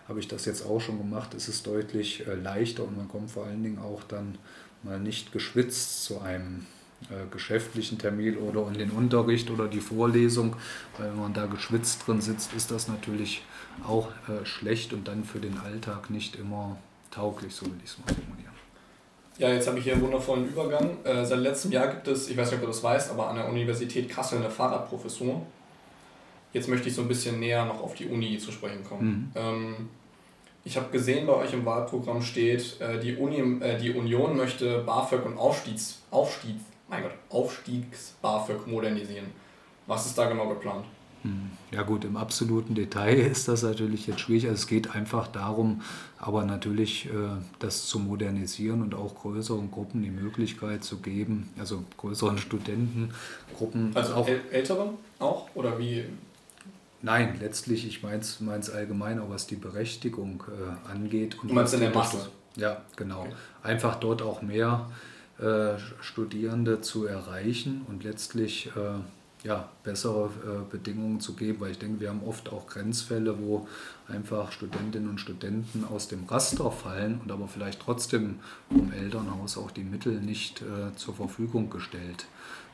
habe 0.08 0.20
ich 0.20 0.28
das 0.28 0.44
jetzt 0.44 0.64
auch 0.64 0.80
schon 0.80 0.98
gemacht. 0.98 1.34
Es 1.34 1.48
ist 1.48 1.66
deutlich 1.66 2.24
leichter 2.42 2.84
und 2.84 2.96
man 2.96 3.08
kommt 3.08 3.32
vor 3.32 3.44
allen 3.44 3.64
Dingen 3.64 3.80
auch 3.80 4.04
dann 4.04 4.38
mal 4.84 5.00
nicht 5.00 5.32
geschwitzt 5.32 6.04
zu 6.04 6.20
einem 6.20 6.64
äh, 7.10 7.30
geschäftlichen 7.30 7.98
Termin 7.98 8.38
oder 8.38 8.66
in 8.68 8.74
den 8.74 8.90
Unterricht 8.90 9.50
oder 9.50 9.68
die 9.68 9.80
Vorlesung. 9.80 10.56
Weil 10.96 11.10
wenn 11.10 11.20
man 11.20 11.34
da 11.34 11.46
geschwitzt 11.46 12.06
drin 12.06 12.20
sitzt, 12.20 12.52
ist 12.54 12.70
das 12.70 12.88
natürlich 12.88 13.42
auch 13.86 14.08
äh, 14.28 14.44
schlecht 14.44 14.92
und 14.92 15.06
dann 15.06 15.24
für 15.24 15.38
den 15.38 15.58
Alltag 15.58 16.10
nicht 16.10 16.36
immer 16.36 16.76
tauglich, 17.10 17.54
so 17.54 17.66
will 17.66 17.78
ich 17.84 17.90
es 17.90 17.98
mal 17.98 18.14
formulieren. 18.14 18.56
Ja, 19.38 19.50
jetzt 19.50 19.68
habe 19.68 19.78
ich 19.78 19.84
hier 19.84 19.92
einen 19.92 20.02
wundervollen 20.02 20.48
Übergang. 20.48 20.96
Äh, 21.04 21.24
seit 21.24 21.40
letztem 21.40 21.70
Jahr 21.70 21.88
gibt 21.88 22.08
es, 22.08 22.28
ich 22.30 22.36
weiß 22.36 22.50
nicht, 22.50 22.56
ob 22.56 22.62
du 22.62 22.68
das 22.68 22.82
weißt, 22.82 23.10
aber 23.10 23.28
an 23.28 23.36
der 23.36 23.48
Universität 23.48 24.08
Kassel 24.08 24.38
eine 24.38 24.50
Fahrradprofessur. 24.50 25.42
Jetzt 26.54 26.68
möchte 26.68 26.88
ich 26.88 26.94
so 26.94 27.02
ein 27.02 27.08
bisschen 27.08 27.38
näher 27.38 27.66
noch 27.66 27.82
auf 27.82 27.94
die 27.94 28.06
Uni 28.06 28.38
zu 28.38 28.50
sprechen 28.50 28.82
kommen. 28.82 29.30
Mhm. 29.34 29.40
Ähm, 29.40 29.88
ich 30.64 30.76
habe 30.76 30.90
gesehen, 30.90 31.26
bei 31.26 31.34
euch 31.34 31.52
im 31.52 31.64
Wahlprogramm 31.66 32.22
steht, 32.22 32.80
äh, 32.80 32.98
die, 32.98 33.16
Uni, 33.16 33.62
äh, 33.62 33.78
die 33.78 33.92
Union 33.92 34.36
möchte 34.36 34.78
BAföG 34.78 35.26
und 35.26 35.36
Aufstiegs, 35.36 36.00
Aufstiegs, 36.10 36.62
mein 36.88 37.02
Gott, 37.02 37.12
Aufstiegs-BAföG 37.30 38.66
modernisieren. 38.66 39.26
Was 39.86 40.06
ist 40.06 40.16
da 40.18 40.26
genau 40.26 40.48
geplant? 40.48 40.84
Hm. 41.22 41.50
Ja 41.72 41.82
gut, 41.82 42.04
im 42.04 42.16
absoluten 42.16 42.74
Detail 42.74 43.14
ist 43.32 43.48
das 43.48 43.62
natürlich 43.62 44.06
jetzt 44.06 44.20
schwierig. 44.20 44.44
Also 44.44 44.54
es 44.54 44.66
geht 44.66 44.94
einfach 44.94 45.28
darum, 45.28 45.82
aber 46.18 46.44
natürlich 46.44 47.06
äh, 47.06 47.10
das 47.58 47.86
zu 47.86 47.98
modernisieren 47.98 48.82
und 48.82 48.94
auch 48.94 49.14
größeren 49.14 49.70
Gruppen 49.70 50.02
die 50.02 50.10
Möglichkeit 50.10 50.84
zu 50.84 50.98
geben, 50.98 51.50
also 51.58 51.84
größeren 51.96 52.38
Studentengruppen. 52.38 53.92
Also 53.94 54.14
auch 54.14 54.28
älteren 54.50 54.90
auch? 55.18 55.48
Oder 55.54 55.78
wie, 55.78 56.04
Nein, 57.02 57.36
letztlich, 57.40 57.86
ich 57.86 58.02
meine 58.02 58.20
es 58.20 58.70
allgemein, 58.70 59.20
auch 59.20 59.30
was 59.30 59.46
die 59.46 59.56
Berechtigung 59.56 60.42
äh, 60.48 60.90
angeht. 60.90 61.36
Und 61.40 61.50
du 61.50 61.54
meinst 61.54 61.74
in 61.74 61.80
der 61.80 61.90
Masse? 61.90 62.30
Ja, 62.56 62.82
genau. 62.96 63.20
Okay. 63.20 63.32
Einfach 63.62 63.96
dort 63.96 64.22
auch 64.22 64.42
mehr 64.42 64.88
äh, 64.90 65.15
Studierende 66.00 66.80
zu 66.80 67.04
erreichen 67.06 67.84
und 67.88 68.04
letztlich 68.04 68.68
äh, 68.68 69.46
ja, 69.46 69.68
bessere 69.84 70.26
äh, 70.26 70.70
Bedingungen 70.70 71.20
zu 71.20 71.34
geben, 71.34 71.60
weil 71.60 71.70
ich 71.70 71.78
denke, 71.78 72.00
wir 72.00 72.08
haben 72.08 72.22
oft 72.24 72.50
auch 72.50 72.66
Grenzfälle, 72.66 73.38
wo 73.38 73.68
einfach 74.08 74.52
Studentinnen 74.52 75.08
und 75.08 75.20
Studenten 75.20 75.84
aus 75.84 76.08
dem 76.08 76.24
Raster 76.24 76.70
fallen 76.70 77.20
und 77.22 77.32
aber 77.32 77.48
vielleicht 77.48 77.80
trotzdem 77.80 78.40
vom 78.70 78.92
Elternhaus 78.92 79.58
auch 79.58 79.70
die 79.70 79.84
Mittel 79.84 80.20
nicht 80.20 80.62
äh, 80.62 80.94
zur 80.96 81.14
Verfügung 81.14 81.70
gestellt 81.70 82.26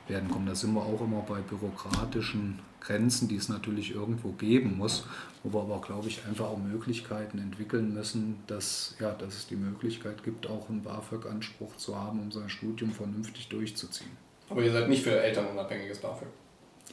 werden 0.08 0.30
kommen. 0.30 0.46
Da 0.46 0.54
sind 0.54 0.74
wir 0.74 0.82
auch 0.82 1.00
immer 1.00 1.22
bei 1.22 1.40
bürokratischen 1.40 2.58
Grenzen, 2.80 3.28
die 3.28 3.36
es 3.36 3.48
natürlich 3.48 3.94
irgendwo 3.94 4.32
geben 4.32 4.76
muss, 4.76 5.06
wo 5.42 5.52
wir 5.52 5.62
aber, 5.62 5.80
glaube 5.80 6.08
ich, 6.08 6.24
einfach 6.26 6.46
auch 6.46 6.58
Möglichkeiten 6.58 7.38
entwickeln 7.38 7.94
müssen, 7.94 8.42
dass, 8.46 8.96
ja, 8.98 9.12
dass 9.12 9.34
es 9.34 9.46
die 9.46 9.56
Möglichkeit 9.56 10.24
gibt, 10.24 10.48
auch 10.48 10.68
einen 10.68 10.82
BAföG-Anspruch 10.82 11.76
zu 11.76 11.98
haben, 11.98 12.20
um 12.20 12.32
sein 12.32 12.48
Studium 12.48 12.90
vernünftig 12.90 13.48
durchzuziehen. 13.48 14.10
Aber 14.50 14.62
ihr 14.62 14.72
seid 14.72 14.88
nicht 14.88 15.04
für 15.04 15.22
elternunabhängiges 15.22 16.00
BAföG? 16.00 16.28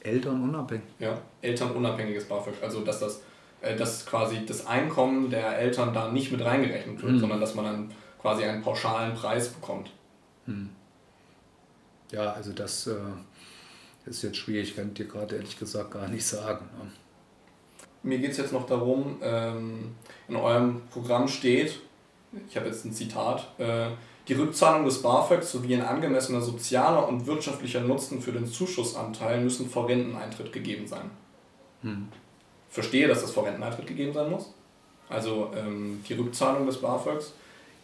Elternunabhängig? 0.01 0.85
Ja, 0.99 1.19
elternunabhängiges 1.41 2.25
BAföG. 2.25 2.53
Also, 2.61 2.81
dass 2.81 2.99
das 2.99 3.21
dass 3.61 4.05
quasi 4.05 4.45
das 4.45 4.67
Einkommen 4.67 5.29
der 5.29 5.57
Eltern 5.57 5.93
da 5.93 6.11
nicht 6.11 6.31
mit 6.31 6.43
reingerechnet 6.43 7.01
wird, 7.01 7.13
mhm. 7.13 7.19
sondern 7.19 7.41
dass 7.41 7.55
man 7.55 7.65
dann 7.65 7.91
quasi 8.21 8.43
einen 8.43 8.61
pauschalen 8.61 9.13
Preis 9.13 9.49
bekommt. 9.49 9.91
Mhm. 10.45 10.69
Ja, 12.11 12.31
also 12.33 12.53
das 12.53 12.87
äh, 12.87 12.95
ist 14.05 14.23
jetzt 14.23 14.37
schwierig, 14.37 14.69
ich 14.69 14.75
kann 14.75 14.93
dir 14.93 15.05
gerade 15.05 15.35
ehrlich 15.35 15.59
gesagt 15.59 15.91
gar 15.91 16.07
nicht 16.07 16.25
sagen. 16.25 16.65
Ne? 16.77 16.91
Mir 18.01 18.17
geht 18.19 18.31
es 18.31 18.37
jetzt 18.37 18.53
noch 18.53 18.65
darum, 18.65 19.17
ähm, 19.21 19.95
in 20.27 20.35
eurem 20.35 20.81
Programm 20.89 21.27
steht, 21.27 21.79
ich 22.47 22.55
habe 22.55 22.67
jetzt 22.67 22.85
ein 22.85 22.93
Zitat, 22.93 23.47
äh, 23.59 23.89
die 24.27 24.33
Rückzahlung 24.33 24.85
des 24.85 25.01
BAföG 25.01 25.43
sowie 25.43 25.75
ein 25.75 25.81
angemessener 25.81 26.41
sozialer 26.41 27.07
und 27.07 27.25
wirtschaftlicher 27.25 27.81
Nutzen 27.81 28.21
für 28.21 28.31
den 28.31 28.45
Zuschussanteil 28.45 29.41
müssen 29.41 29.69
vor 29.69 29.87
Renteneintritt 29.87 30.53
gegeben 30.53 30.87
sein. 30.87 31.09
Hm. 31.81 32.07
Verstehe, 32.69 33.07
dass 33.07 33.21
das 33.21 33.31
vor 33.31 33.45
Renteneintritt 33.45 33.87
gegeben 33.87 34.13
sein 34.13 34.29
muss. 34.29 34.53
Also 35.09 35.51
ähm, 35.57 36.03
die 36.07 36.13
Rückzahlung 36.13 36.65
des 36.65 36.77
BAföGs 36.77 37.33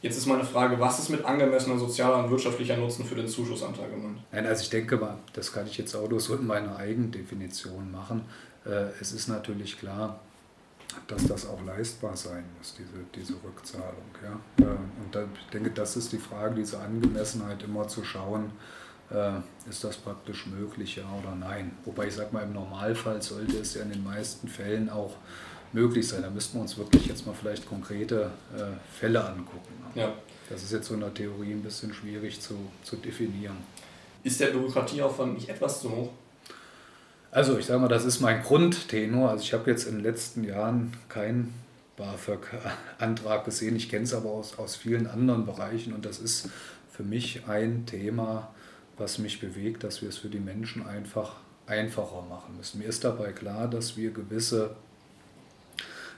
Jetzt 0.06 0.18
ist 0.18 0.28
meine 0.28 0.44
Frage, 0.44 0.80
was 0.80 1.00
ist 1.00 1.10
mit 1.10 1.26
angemessener 1.26 1.80
sozialer 1.80 2.24
und 2.24 2.30
wirtschaftlicher 2.30 2.78
Nutzen 2.78 3.06
für 3.06 3.16
den 3.16 3.28
Zuschussanteil 3.28 3.90
gemeint? 3.90 4.20
Nein, 4.32 4.46
also 4.46 4.62
ich 4.62 4.70
denke 4.70 4.98
mal, 4.98 5.18
das 5.34 5.52
kann 5.52 5.66
ich 5.66 5.80
jetzt 5.80 5.96
auch 5.96 6.08
nur 6.08 6.20
so 6.20 6.36
in 6.36 6.46
meiner 6.46 6.78
Eigendefinition 6.78 7.92
machen. 7.92 8.22
Äh, 8.66 8.90
es 9.02 9.14
ist 9.14 9.30
natürlich 9.30 9.80
klar, 9.80 10.20
dass 11.08 11.26
das 11.26 11.48
auch 11.48 11.60
leistbar 11.66 12.16
sein 12.16 12.44
muss, 12.56 12.76
diese, 12.78 13.04
diese 13.16 13.34
Rückzahlung. 13.44 14.06
Ja? 14.22 14.64
Äh, 14.64 14.70
und 14.70 15.28
ich 15.40 15.50
denke, 15.52 15.72
das 15.72 15.98
ist 15.98 16.12
die 16.12 16.20
Frage, 16.20 16.54
diese 16.54 16.80
Angemessenheit 16.80 17.64
immer 17.64 17.88
zu 17.88 18.04
schauen, 18.04 18.52
ist 19.70 19.84
das 19.84 19.98
praktisch 19.98 20.48
möglich, 20.48 20.96
ja 20.96 21.04
oder 21.22 21.36
nein. 21.36 21.72
Wobei 21.86 22.08
ich 22.08 22.16
sage 22.16 22.34
mal, 22.34 22.44
im 22.44 22.54
Normalfall 22.54 23.22
sollte 23.22 23.58
es 23.58 23.76
ja 23.76 23.84
in 23.84 23.92
den 23.92 24.04
meisten 24.04 24.48
Fällen 24.48 24.90
auch 24.90 25.16
möglich 25.74 26.08
sein. 26.08 26.24
Da 26.24 26.30
müssten 26.30 26.58
wir 26.58 26.62
uns 26.62 26.78
wirklich 26.78 27.06
jetzt 27.06 27.28
mal 27.28 27.34
vielleicht 27.34 27.68
konkrete 27.68 28.32
äh, 28.56 28.64
Fälle 28.98 29.24
angucken. 29.24 29.74
Ja. 29.94 30.14
Das 30.50 30.64
ist 30.64 30.72
jetzt 30.72 30.88
so 30.88 30.94
in 30.94 31.02
der 31.02 31.14
Theorie 31.14 31.52
ein 31.52 31.62
bisschen 31.62 31.94
schwierig 31.94 32.40
zu, 32.42 32.56
zu 32.84 32.96
definieren. 32.96 33.58
Ist 34.24 34.40
der 34.40 34.48
Bürokratieaufwand 34.48 35.36
nicht 35.36 35.50
etwas 35.50 35.82
zu 35.82 35.92
hoch? 35.92 36.10
Also 37.32 37.58
ich 37.58 37.66
sage 37.66 37.80
mal, 37.80 37.88
das 37.88 38.06
ist 38.06 38.22
mein 38.22 38.42
Grundtenor. 38.42 39.30
Also 39.30 39.44
ich 39.44 39.54
habe 39.54 39.70
jetzt 39.70 39.88
in 39.88 39.96
den 39.96 40.04
letzten 40.04 40.44
Jahren 40.44 40.94
kein 41.10 41.54
BAföG-Antrag 41.98 43.46
gesehen. 43.46 43.76
Ich 43.76 43.90
kenne 43.90 44.04
es 44.04 44.14
aber 44.14 44.30
aus, 44.30 44.58
aus 44.58 44.76
vielen 44.76 45.08
anderen 45.08 45.46
Bereichen 45.46 45.94
und 45.94 46.06
das 46.06 46.20
ist 46.20 46.50
für 46.92 47.04
mich 47.04 47.48
ein 47.48 47.86
Thema, 47.86 48.50
was 48.98 49.18
mich 49.18 49.40
bewegt, 49.40 49.84
dass 49.84 50.02
wir 50.02 50.10
es 50.10 50.18
für 50.18 50.30
die 50.30 50.40
Menschen 50.40 50.86
einfach 50.86 51.34
einfacher 51.68 52.24
machen 52.30 52.58
müssen. 52.58 52.80
Mir 52.80 52.88
ist 52.88 53.04
dabei 53.04 53.32
klar, 53.32 53.68
dass 53.68 53.98
wir 53.98 54.12
gewisse, 54.12 54.76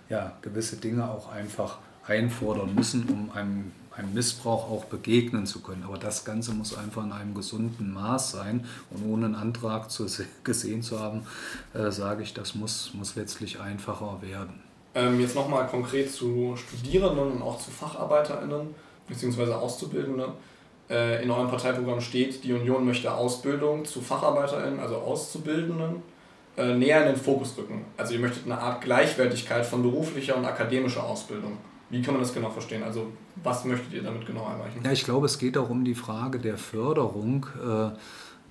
ja, 0.10 0.38
gewisse 0.42 0.78
Dinge 0.78 1.10
auch 1.10 1.32
einfach 1.32 1.80
einfordern 2.06 2.74
müssen, 2.76 3.08
um 3.10 3.32
einem, 3.32 3.72
einem 3.96 4.14
Missbrauch 4.14 4.70
auch 4.70 4.86
begegnen 4.86 5.46
zu 5.46 5.62
können. 5.62 5.84
Aber 5.84 5.98
das 5.98 6.26
Ganze 6.26 6.54
muss 6.54 6.78
einfach 6.78 7.04
in 7.04 7.12
einem 7.12 7.34
gesunden 7.34 7.94
Maß 7.94 8.32
sein. 8.32 8.66
Und 8.90 9.10
ohne 9.10 9.26
einen 9.26 9.36
Antrag 9.36 9.90
zu, 9.90 10.06
gesehen 10.44 10.82
zu 10.82 11.00
haben, 11.00 11.24
äh, 11.74 11.92
sage 11.92 12.24
ich, 12.24 12.34
das 12.34 12.56
muss, 12.56 12.94
muss 12.94 13.16
letztlich 13.16 13.60
einfacher 13.60 14.22
werden. 14.22 14.62
Ähm, 14.96 15.20
jetzt 15.20 15.36
nochmal 15.36 15.68
konkret 15.68 16.12
zu 16.12 16.56
Studierenden 16.56 17.34
und 17.34 17.42
auch 17.42 17.60
zu 17.60 17.72
FacharbeiterInnen 17.72 18.74
bzw. 19.08 19.54
Auszubildenden. 19.54 20.32
Äh, 20.90 21.24
in 21.24 21.30
eurem 21.30 21.50
Parteiprogramm 21.50 22.00
steht, 22.00 22.44
die 22.44 22.54
Union 22.54 22.86
möchte 22.86 23.14
Ausbildung 23.14 23.84
zu 23.86 24.02
FacharbeiterInnen, 24.02 24.80
also 24.80 24.96
Auszubildenden, 24.96 26.02
äh, 26.58 26.76
näher 26.76 27.02
in 27.02 27.14
den 27.14 27.18
Fokus 27.18 27.58
rücken. 27.58 27.86
Also 27.98 28.14
ihr 28.14 28.20
möchtet 28.20 28.46
eine 28.46 28.60
Art 28.60 28.82
Gleichwertigkeit 28.82 29.66
von 29.66 29.82
beruflicher 29.84 30.38
und 30.38 30.46
akademischer 30.46 31.04
Ausbildung. 31.04 31.58
Wie 31.90 32.02
kann 32.02 32.14
man 32.14 32.24
das 32.24 32.34
genau 32.34 32.50
verstehen? 32.50 32.84
Also 32.84 33.08
was 33.44 33.66
möchtet 33.66 33.94
ihr 33.94 34.04
damit 34.04 34.26
genau 34.26 34.44
erreichen? 34.44 34.82
Ja, 34.84 34.92
ich 34.92 35.04
glaube, 35.04 35.26
es 35.26 35.40
geht 35.40 35.58
auch 35.58 35.70
um 35.70 35.86
die 35.86 35.96
Frage 35.96 36.40
der 36.40 36.58
Förderung. 36.58 37.46
Äh, 37.64 37.90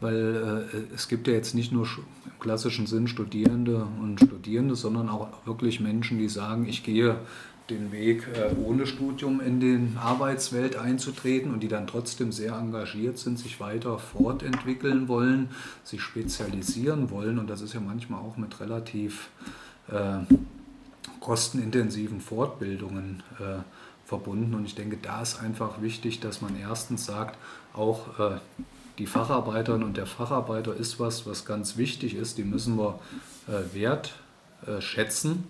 weil 0.01 0.68
äh, 0.72 0.94
es 0.94 1.09
gibt 1.09 1.27
ja 1.27 1.33
jetzt 1.33 1.55
nicht 1.55 1.72
nur 1.72 1.87
im 1.87 2.38
klassischen 2.38 2.87
Sinn 2.87 3.09
Studierende 3.09 3.87
und 4.03 4.20
Studierende, 4.20 4.77
sondern 4.77 5.09
auch 5.09 5.29
wirklich 5.46 5.81
Menschen, 5.81 6.18
die 6.18 6.29
sagen, 6.29 6.68
ich 6.68 6.85
gehe 6.85 7.16
den 7.70 7.92
Weg 7.92 8.29
äh, 8.35 8.55
ohne 8.62 8.87
Studium 8.87 9.40
in 9.40 9.61
die 9.61 9.98
Arbeitswelt 9.98 10.76
einzutreten 10.76 11.52
und 11.52 11.61
die 11.61 11.68
dann 11.68 11.87
trotzdem 11.87 12.33
sehr 12.33 12.55
engagiert 12.55 13.18
sind, 13.18 13.38
sich 13.38 13.59
weiter 13.61 13.98
fortentwickeln 13.98 15.09
wollen, 15.09 15.48
sich 15.85 16.00
spezialisieren 16.00 17.11
wollen 17.11 17.38
und 17.38 17.48
das 17.48 17.61
ist 17.61 17.74
ja 17.74 17.81
manchmal 17.81 18.20
auch 18.20 18.37
mit 18.37 18.61
relativ 18.61 19.31
äh, 19.88 20.18
kostenintensiven 21.20 22.20
Fortbildungen 22.20 23.22
äh, 23.40 23.62
verbunden 24.05 24.55
und 24.55 24.64
ich 24.64 24.74
denke, 24.74 24.98
da 25.02 25.22
ist 25.22 25.40
einfach 25.40 25.83
wichtig, 25.83 26.20
dass 26.20 26.40
man 26.40 26.57
erstens 26.59 27.07
sagt, 27.07 27.37
auch 27.74 28.18
äh, 28.20 28.38
die 28.98 29.07
Facharbeiterin 29.07 29.83
und 29.83 29.96
der 29.96 30.07
Facharbeiter 30.07 30.74
ist 30.74 30.98
was, 30.98 31.26
was 31.26 31.44
ganz 31.44 31.76
wichtig 31.76 32.14
ist. 32.14 32.38
Die 32.38 32.44
müssen 32.44 32.79
wir 32.79 32.98
äh, 33.46 33.74
wertschätzen. 33.74 35.44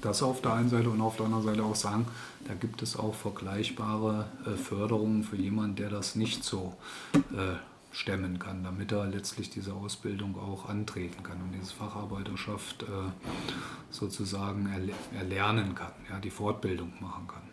Das 0.00 0.22
auf 0.22 0.40
der 0.40 0.52
einen 0.54 0.68
Seite 0.68 0.90
und 0.90 1.00
auf 1.00 1.16
der 1.16 1.26
anderen 1.26 1.44
Seite 1.44 1.62
auch 1.64 1.74
sagen, 1.74 2.06
da 2.46 2.54
gibt 2.54 2.82
es 2.82 2.96
auch 2.96 3.14
vergleichbare 3.14 4.26
äh, 4.46 4.50
Förderungen 4.50 5.24
für 5.24 5.36
jemanden, 5.36 5.76
der 5.76 5.90
das 5.90 6.14
nicht 6.14 6.44
so 6.44 6.76
äh, 7.14 7.56
stemmen 7.90 8.38
kann, 8.38 8.62
damit 8.62 8.92
er 8.92 9.06
letztlich 9.06 9.50
diese 9.50 9.72
Ausbildung 9.72 10.38
auch 10.38 10.68
antreten 10.68 11.22
kann 11.22 11.40
und 11.42 11.52
diese 11.52 11.74
Facharbeiterschaft 11.74 12.82
äh, 12.82 12.86
sozusagen 13.90 14.68
erlernen 15.16 15.74
kann, 15.74 15.92
ja, 16.08 16.20
die 16.20 16.30
Fortbildung 16.30 16.92
machen 17.00 17.26
kann. 17.26 17.47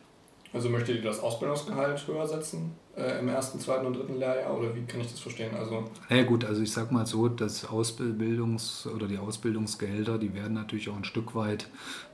Also 0.55 0.69
möchtet 0.69 0.95
ihr 0.95 1.01
das 1.01 1.19
Ausbildungsgehalt 1.19 2.07
höher 2.07 2.25
setzen 2.25 2.71
äh, 2.95 3.19
im 3.19 3.27
ersten, 3.27 3.59
zweiten 3.59 3.85
und 3.85 3.97
dritten 3.97 4.17
Lehrjahr 4.17 4.57
oder 4.57 4.73
wie 4.73 4.85
kann 4.85 5.01
ich 5.01 5.11
das 5.11 5.19
verstehen? 5.19 5.53
Also 5.53 5.83
ja 6.09 6.23
gut, 6.23 6.45
also 6.45 6.61
ich 6.61 6.71
sag 6.71 6.93
mal 6.93 7.05
so, 7.05 7.27
das 7.27 7.67
Ausbildungs- 7.67 8.87
oder 8.87 9.09
die 9.09 9.17
Ausbildungsgelder, 9.17 10.17
die 10.17 10.33
werden 10.33 10.53
natürlich 10.53 10.89
auch 10.89 10.95
ein 10.95 11.03
Stück 11.03 11.35
weit 11.35 11.67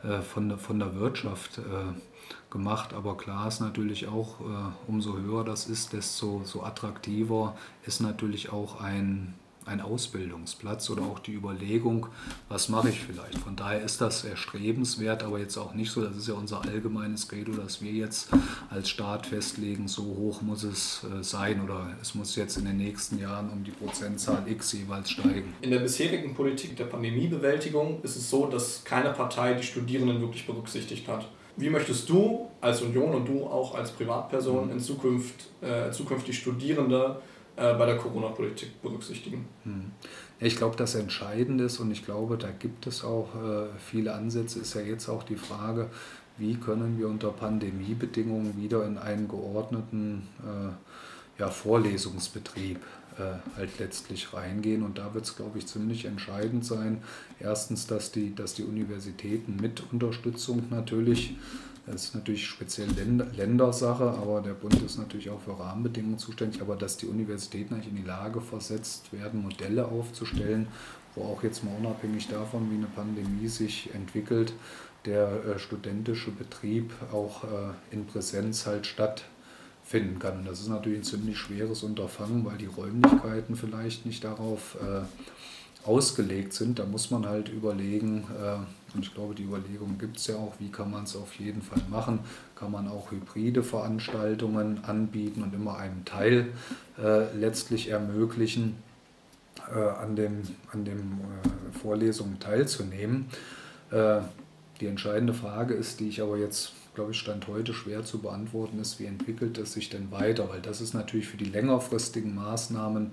äh, 0.03 0.21
von, 0.21 0.49
der, 0.49 0.57
von 0.57 0.79
der 0.79 0.95
Wirtschaft 0.95 1.59
äh, 1.59 1.61
gemacht, 2.49 2.95
aber 2.95 3.15
klar 3.15 3.47
ist 3.47 3.59
natürlich 3.59 4.07
auch, 4.07 4.39
äh, 4.39 4.43
umso 4.87 5.19
höher 5.19 5.43
das 5.43 5.67
ist, 5.67 5.93
desto 5.93 6.41
so 6.43 6.63
attraktiver 6.63 7.55
ist 7.85 7.99
natürlich 7.99 8.51
auch 8.51 8.81
ein 8.81 9.35
ein 9.65 9.81
Ausbildungsplatz 9.81 10.89
oder 10.89 11.03
auch 11.03 11.19
die 11.19 11.33
Überlegung, 11.33 12.07
was 12.49 12.69
mache 12.69 12.89
ich 12.89 12.99
vielleicht. 12.99 13.37
Von 13.39 13.55
daher 13.55 13.81
ist 13.81 14.01
das 14.01 14.23
erstrebenswert, 14.23 15.23
aber 15.23 15.39
jetzt 15.39 15.57
auch 15.57 15.73
nicht 15.73 15.91
so, 15.91 16.01
das 16.01 16.17
ist 16.17 16.27
ja 16.27 16.33
unser 16.33 16.61
allgemeines 16.63 17.27
Credo, 17.27 17.51
dass 17.51 17.81
wir 17.81 17.91
jetzt 17.91 18.29
als 18.69 18.89
Staat 18.89 19.27
festlegen, 19.27 19.87
so 19.87 20.03
hoch 20.03 20.41
muss 20.41 20.63
es 20.63 21.03
äh, 21.03 21.23
sein 21.23 21.61
oder 21.61 21.95
es 22.01 22.15
muss 22.15 22.35
jetzt 22.35 22.57
in 22.57 22.65
den 22.65 22.77
nächsten 22.77 23.19
Jahren 23.19 23.49
um 23.49 23.63
die 23.63 23.71
Prozentzahl 23.71 24.43
X 24.47 24.73
jeweils 24.73 25.11
steigen. 25.11 25.53
In 25.61 25.71
der 25.71 25.79
bisherigen 25.79 26.33
Politik 26.33 26.75
der 26.75 26.85
Pandemiebewältigung 26.85 28.01
ist 28.03 28.15
es 28.15 28.29
so, 28.29 28.47
dass 28.47 28.83
keine 28.83 29.11
Partei 29.11 29.53
die 29.53 29.63
Studierenden 29.63 30.21
wirklich 30.21 30.45
berücksichtigt 30.45 31.07
hat. 31.07 31.27
Wie 31.57 31.69
möchtest 31.69 32.09
du 32.09 32.49
als 32.61 32.81
Union 32.81 33.13
und 33.13 33.27
du 33.27 33.43
auch 33.43 33.75
als 33.75 33.91
Privatperson 33.91 34.67
mhm. 34.67 34.71
in 34.71 34.79
Zukunft 34.79 35.47
äh, 35.61 35.91
zukünftig 35.91 36.37
Studierende 36.37 37.21
äh, 37.55 37.73
bei 37.73 37.85
der 37.85 37.97
Corona-Politik 37.97 38.81
berücksichtigen. 38.81 39.45
Hm. 39.63 39.91
Ich 40.39 40.55
glaube, 40.55 40.75
das 40.75 40.95
Entscheidende 40.95 41.65
ist, 41.65 41.79
und 41.79 41.91
ich 41.91 42.05
glaube, 42.05 42.37
da 42.37 42.49
gibt 42.49 42.87
es 42.87 43.03
auch 43.03 43.29
äh, 43.35 43.67
viele 43.77 44.13
Ansätze, 44.13 44.59
ist 44.59 44.73
ja 44.73 44.81
jetzt 44.81 45.09
auch 45.09 45.23
die 45.23 45.35
Frage, 45.35 45.89
wie 46.37 46.55
können 46.55 46.97
wir 46.97 47.07
unter 47.07 47.29
Pandemiebedingungen 47.29 48.57
wieder 48.57 48.85
in 48.85 48.97
einen 48.97 49.27
geordneten 49.27 50.27
äh, 50.39 51.41
ja, 51.41 51.49
Vorlesungsbetrieb 51.49 52.79
halt 53.57 53.77
letztlich 53.77 54.33
reingehen. 54.33 54.83
Und 54.83 54.97
da 54.97 55.13
wird 55.13 55.25
es, 55.25 55.35
glaube 55.35 55.59
ich, 55.59 55.67
ziemlich 55.67 56.05
entscheidend 56.05 56.65
sein. 56.65 57.03
Erstens, 57.39 57.85
dass 57.85 58.11
die, 58.11 58.33
dass 58.33 58.53
die 58.53 58.63
Universitäten 58.63 59.57
mit 59.61 59.83
Unterstützung 59.91 60.63
natürlich 60.71 61.35
das 61.87 62.05
ist 62.05 62.15
natürlich 62.15 62.45
speziell 62.45 62.89
Länder, 62.91 63.25
Ländersache, 63.35 64.03
aber 64.03 64.41
der 64.41 64.53
Bund 64.53 64.81
ist 64.83 64.97
natürlich 64.97 65.29
auch 65.29 65.41
für 65.41 65.59
Rahmenbedingungen 65.59 66.19
zuständig. 66.19 66.61
Aber 66.61 66.75
dass 66.75 66.97
die 66.97 67.07
Universitäten 67.07 67.73
eigentlich 67.73 67.89
in 67.89 67.95
die 67.95 68.07
Lage 68.07 68.39
versetzt 68.39 69.11
werden, 69.11 69.41
Modelle 69.41 69.85
aufzustellen, 69.85 70.67
wo 71.15 71.23
auch 71.23 71.43
jetzt 71.43 71.63
mal 71.63 71.75
unabhängig 71.77 72.27
davon, 72.27 72.69
wie 72.71 72.75
eine 72.75 72.85
Pandemie 72.85 73.47
sich 73.47 73.89
entwickelt, 73.93 74.53
der 75.05 75.43
äh, 75.43 75.59
studentische 75.59 76.31
Betrieb 76.31 76.91
auch 77.11 77.43
äh, 77.43 77.47
in 77.89 78.05
Präsenz 78.05 78.67
halt 78.67 78.85
stattfinden 78.85 80.19
kann. 80.19 80.39
Und 80.39 80.47
das 80.47 80.61
ist 80.61 80.69
natürlich 80.69 80.99
ein 80.99 81.03
ziemlich 81.03 81.37
schweres 81.37 81.81
Unterfangen, 81.81 82.45
weil 82.45 82.57
die 82.59 82.67
Räumlichkeiten 82.67 83.55
vielleicht 83.55 84.05
nicht 84.05 84.23
darauf 84.23 84.77
äh, 84.81 85.87
ausgelegt 85.87 86.53
sind. 86.53 86.77
Da 86.77 86.85
muss 86.85 87.09
man 87.09 87.25
halt 87.25 87.49
überlegen, 87.49 88.25
äh, 88.39 88.57
und 88.93 89.05
ich 89.05 89.13
glaube, 89.13 89.35
die 89.35 89.43
Überlegung 89.43 89.97
gibt 89.97 90.17
es 90.17 90.27
ja 90.27 90.35
auch, 90.35 90.53
wie 90.59 90.69
kann 90.69 90.91
man 90.91 91.03
es 91.03 91.15
auf 91.15 91.35
jeden 91.35 91.61
Fall 91.61 91.81
machen. 91.89 92.19
Kann 92.55 92.71
man 92.71 92.87
auch 92.87 93.11
hybride 93.11 93.63
Veranstaltungen 93.63 94.83
anbieten 94.83 95.43
und 95.43 95.53
immer 95.53 95.77
einen 95.77 96.05
Teil 96.05 96.49
äh, 97.01 97.33
letztlich 97.35 97.89
ermöglichen, 97.89 98.75
äh, 99.73 99.79
an 99.79 100.15
den 100.15 100.47
an 100.71 100.85
dem, 100.85 100.99
äh, 100.99 101.77
Vorlesungen 101.79 102.39
teilzunehmen. 102.39 103.25
Äh, 103.91 104.21
die 104.79 104.87
entscheidende 104.87 105.33
Frage 105.33 105.73
ist, 105.73 105.99
die 105.99 106.09
ich 106.09 106.21
aber 106.21 106.37
jetzt, 106.37 106.73
glaube 106.95 107.11
ich, 107.11 107.19
Stand 107.19 107.47
heute 107.47 107.73
schwer 107.73 108.03
zu 108.03 108.19
beantworten 108.19 108.79
ist, 108.79 108.99
wie 108.99 109.05
entwickelt 109.05 109.57
es 109.57 109.73
sich 109.73 109.89
denn 109.89 110.11
weiter? 110.11 110.49
Weil 110.49 110.61
das 110.61 110.81
ist 110.81 110.93
natürlich 110.93 111.27
für 111.27 111.37
die 111.37 111.45
längerfristigen 111.45 112.33
Maßnahmen 112.33 113.11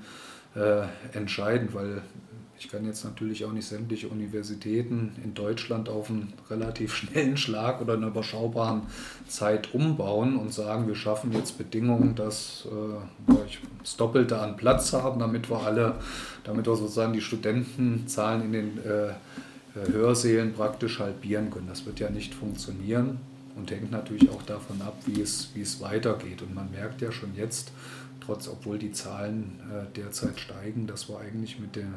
äh, 0.54 0.82
entscheidend, 1.12 1.74
weil 1.74 2.02
ich 2.58 2.68
kann 2.68 2.84
jetzt 2.84 3.04
natürlich 3.04 3.44
auch 3.44 3.52
nicht 3.52 3.66
sämtliche 3.66 4.08
Universitäten 4.08 5.12
in 5.22 5.34
Deutschland 5.34 5.88
auf 5.88 6.10
einen 6.10 6.32
relativ 6.50 6.94
schnellen 6.94 7.36
Schlag 7.36 7.80
oder 7.80 7.94
in 7.94 8.02
einer 8.02 8.10
überschaubaren 8.10 8.82
Zeit 9.28 9.74
umbauen 9.74 10.36
und 10.36 10.52
sagen, 10.52 10.88
wir 10.88 10.96
schaffen 10.96 11.32
jetzt 11.32 11.56
Bedingungen, 11.56 12.14
dass 12.16 12.66
äh, 12.66 13.30
wir 13.30 13.46
das 13.80 13.96
Doppelte 13.96 14.40
an 14.40 14.56
Platz 14.56 14.92
haben, 14.92 15.20
damit 15.20 15.48
wir 15.48 15.62
alle, 15.62 15.94
damit 16.44 16.66
wir 16.66 16.74
sozusagen 16.74 17.12
die 17.12 17.20
Studentenzahlen 17.20 18.42
in 18.42 18.52
den 18.52 18.78
äh, 18.78 19.12
Hörsälen 19.92 20.54
praktisch 20.54 20.98
halbieren 20.98 21.50
können. 21.50 21.68
Das 21.68 21.86
wird 21.86 22.00
ja 22.00 22.10
nicht 22.10 22.34
funktionieren 22.34 23.18
und 23.56 23.70
hängt 23.70 23.92
natürlich 23.92 24.30
auch 24.30 24.42
davon 24.42 24.82
ab, 24.82 24.96
wie 25.06 25.20
es, 25.20 25.50
wie 25.54 25.60
es 25.60 25.80
weitergeht. 25.80 26.42
Und 26.42 26.54
man 26.54 26.70
merkt 26.72 27.00
ja 27.02 27.12
schon 27.12 27.36
jetzt, 27.36 27.70
trotz, 28.20 28.48
obwohl 28.48 28.78
die 28.78 28.92
Zahlen 28.92 29.60
äh, 29.70 29.84
derzeit 29.96 30.40
steigen, 30.40 30.86
dass 30.86 31.08
wir 31.08 31.18
eigentlich 31.18 31.58
mit 31.58 31.76
der 31.76 31.88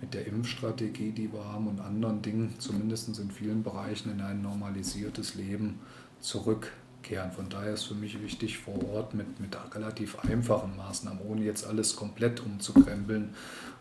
mit 0.00 0.14
der 0.14 0.26
Impfstrategie, 0.26 1.12
die 1.12 1.32
wir 1.32 1.44
haben 1.44 1.68
und 1.68 1.80
anderen 1.80 2.22
Dingen, 2.22 2.54
zumindest 2.58 3.18
in 3.18 3.30
vielen 3.30 3.62
Bereichen, 3.62 4.12
in 4.12 4.20
ein 4.20 4.42
normalisiertes 4.42 5.34
Leben 5.34 5.78
zurückkehren. 6.20 7.32
Von 7.32 7.48
daher 7.48 7.74
ist 7.74 7.84
für 7.84 7.94
mich 7.94 8.20
wichtig, 8.22 8.58
vor 8.58 8.78
Ort 8.92 9.14
mit, 9.14 9.40
mit 9.40 9.56
relativ 9.74 10.18
einfachen 10.18 10.76
Maßnahmen, 10.76 11.20
ohne 11.26 11.42
jetzt 11.42 11.66
alles 11.66 11.96
komplett 11.96 12.40
umzukrempeln, 12.40 13.30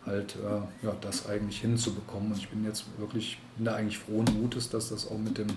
halt 0.06 0.36
äh, 0.36 0.86
ja, 0.86 0.96
das 1.02 1.28
eigentlich 1.28 1.60
hinzubekommen. 1.60 2.32
Und 2.32 2.38
ich 2.38 2.50
bin 2.50 2.64
jetzt 2.64 2.86
wirklich, 2.98 3.40
bin 3.58 3.66
da 3.66 3.76
eigentlich 3.76 3.98
frohen 3.98 4.28
Mutes, 4.40 4.70
dass 4.70 4.90
das 4.90 5.08
auch 5.08 5.18
mit 5.18 5.38
dem 5.38 5.48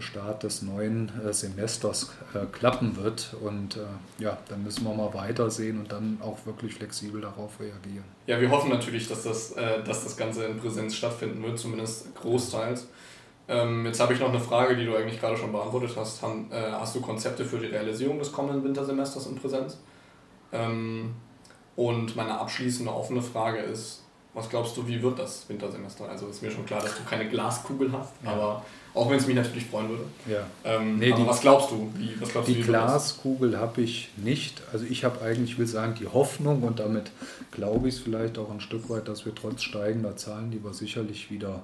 Start 0.00 0.42
des 0.42 0.62
neuen 0.62 1.10
äh, 1.24 1.32
Semesters 1.32 2.12
äh, 2.34 2.46
klappen 2.46 2.96
wird. 2.96 3.34
Und 3.42 3.76
äh, 3.76 4.22
ja, 4.22 4.38
dann 4.48 4.62
müssen 4.62 4.84
wir 4.84 4.94
mal 4.94 5.12
weitersehen 5.14 5.78
und 5.78 5.92
dann 5.92 6.18
auch 6.22 6.38
wirklich 6.46 6.74
flexibel 6.74 7.20
darauf 7.20 7.60
reagieren. 7.60 8.04
Ja, 8.26 8.40
wir 8.40 8.50
hoffen 8.50 8.70
natürlich, 8.70 9.08
dass 9.08 9.22
das, 9.22 9.54
dass 9.54 10.04
das 10.04 10.16
Ganze 10.16 10.44
in 10.44 10.58
Präsenz 10.58 10.94
stattfinden 10.94 11.42
wird, 11.42 11.58
zumindest 11.58 12.14
großteils. 12.16 12.88
Ähm, 13.48 13.86
jetzt 13.86 14.00
habe 14.00 14.12
ich 14.12 14.20
noch 14.20 14.30
eine 14.30 14.40
Frage, 14.40 14.76
die 14.76 14.84
du 14.84 14.96
eigentlich 14.96 15.20
gerade 15.20 15.36
schon 15.36 15.52
beantwortet 15.52 15.92
hast. 15.96 16.22
Hast 16.50 16.96
du 16.96 17.00
Konzepte 17.00 17.44
für 17.44 17.58
die 17.58 17.66
Realisierung 17.66 18.18
des 18.18 18.32
kommenden 18.32 18.64
Wintersemesters 18.64 19.26
in 19.26 19.36
Präsenz? 19.36 19.78
Ähm, 20.52 21.14
und 21.76 22.16
meine 22.16 22.38
abschließende 22.38 22.92
offene 22.92 23.22
Frage 23.22 23.58
ist, 23.58 24.05
was 24.36 24.48
glaubst 24.50 24.76
du, 24.76 24.86
wie 24.86 25.02
wird 25.02 25.18
das 25.18 25.48
Wintersemester? 25.48 26.06
Also 26.10 26.26
ist 26.26 26.42
mir 26.42 26.50
schon 26.50 26.66
klar, 26.66 26.82
dass 26.82 26.94
du 26.94 27.02
keine 27.08 27.26
Glaskugel 27.26 27.90
hast, 27.90 28.12
ja. 28.22 28.32
aber 28.32 28.62
auch 28.92 29.08
wenn 29.08 29.16
es 29.16 29.26
mich 29.26 29.34
natürlich 29.34 29.64
freuen 29.64 29.88
würde. 29.88 30.04
Ja. 30.28 30.46
Ähm, 30.62 30.98
nee, 30.98 31.10
aber 31.10 31.22
die, 31.22 31.26
was 31.26 31.40
glaubst 31.40 31.70
du? 31.70 31.90
Wie, 31.96 32.20
was 32.20 32.28
glaubst 32.28 32.50
die 32.50 32.60
du, 32.60 32.66
Glaskugel 32.66 33.58
habe 33.58 33.80
ich 33.80 34.10
nicht. 34.18 34.60
Also 34.74 34.84
ich 34.84 35.04
habe 35.04 35.22
eigentlich, 35.22 35.58
will 35.58 35.66
sagen, 35.66 35.94
die 35.98 36.06
Hoffnung 36.06 36.64
und 36.64 36.80
damit 36.80 37.12
glaube 37.50 37.88
ich 37.88 37.94
es 37.94 38.02
vielleicht 38.02 38.36
auch 38.36 38.50
ein 38.50 38.60
Stück 38.60 38.90
weit, 38.90 39.08
dass 39.08 39.24
wir 39.24 39.34
trotz 39.34 39.62
steigender 39.62 40.16
Zahlen, 40.16 40.50
die 40.50 40.62
wir 40.62 40.74
sicherlich 40.74 41.30
wieder 41.30 41.62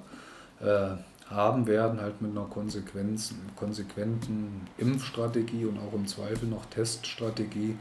äh, 0.59 0.95
haben 1.29 1.67
werden, 1.67 2.01
halt 2.01 2.23
mit 2.23 2.31
einer 2.31 2.47
konsequenten 2.47 4.67
Impfstrategie 4.79 5.65
und 5.65 5.77
auch 5.77 5.93
im 5.93 6.07
Zweifel 6.07 6.49
noch 6.49 6.65
Teststrategie 6.65 7.75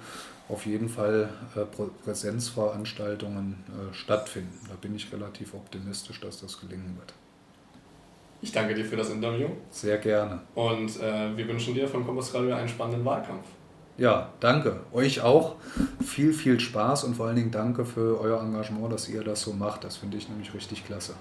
auf 0.52 0.66
jeden 0.66 0.88
Fall 0.88 1.30
äh, 1.56 1.60
Präsenzveranstaltungen 2.04 3.56
äh, 3.68 3.94
stattfinden. 3.94 4.58
Da 4.68 4.74
bin 4.80 4.94
ich 4.94 5.10
relativ 5.12 5.54
optimistisch, 5.54 6.20
dass 6.20 6.40
das 6.40 6.60
gelingen 6.60 6.96
wird. 6.98 7.14
Ich 8.42 8.52
danke 8.52 8.74
dir 8.74 8.84
für 8.84 8.96
das 8.96 9.10
Interview. 9.10 9.48
Sehr 9.70 9.98
gerne. 9.98 10.40
Und 10.54 11.00
äh, 11.00 11.36
wir 11.36 11.48
wünschen 11.48 11.74
dir 11.74 11.88
von 11.88 12.04
Kompass 12.04 12.34
Radio 12.34 12.54
einen 12.54 12.68
spannenden 12.68 13.04
Wahlkampf. 13.04 13.46
Ja, 13.96 14.30
danke. 14.40 14.80
Euch 14.92 15.20
auch. 15.20 15.56
Viel, 16.04 16.32
viel 16.32 16.58
Spaß 16.58 17.04
und 17.04 17.14
vor 17.14 17.26
allen 17.26 17.36
Dingen 17.36 17.50
danke 17.50 17.84
für 17.84 18.20
euer 18.20 18.40
Engagement, 18.40 18.92
dass 18.92 19.08
ihr 19.08 19.22
das 19.22 19.42
so 19.42 19.52
macht. 19.52 19.84
Das 19.84 19.96
finde 19.96 20.16
ich 20.16 20.28
nämlich 20.28 20.52
richtig 20.54 20.84
klasse. 20.84 21.14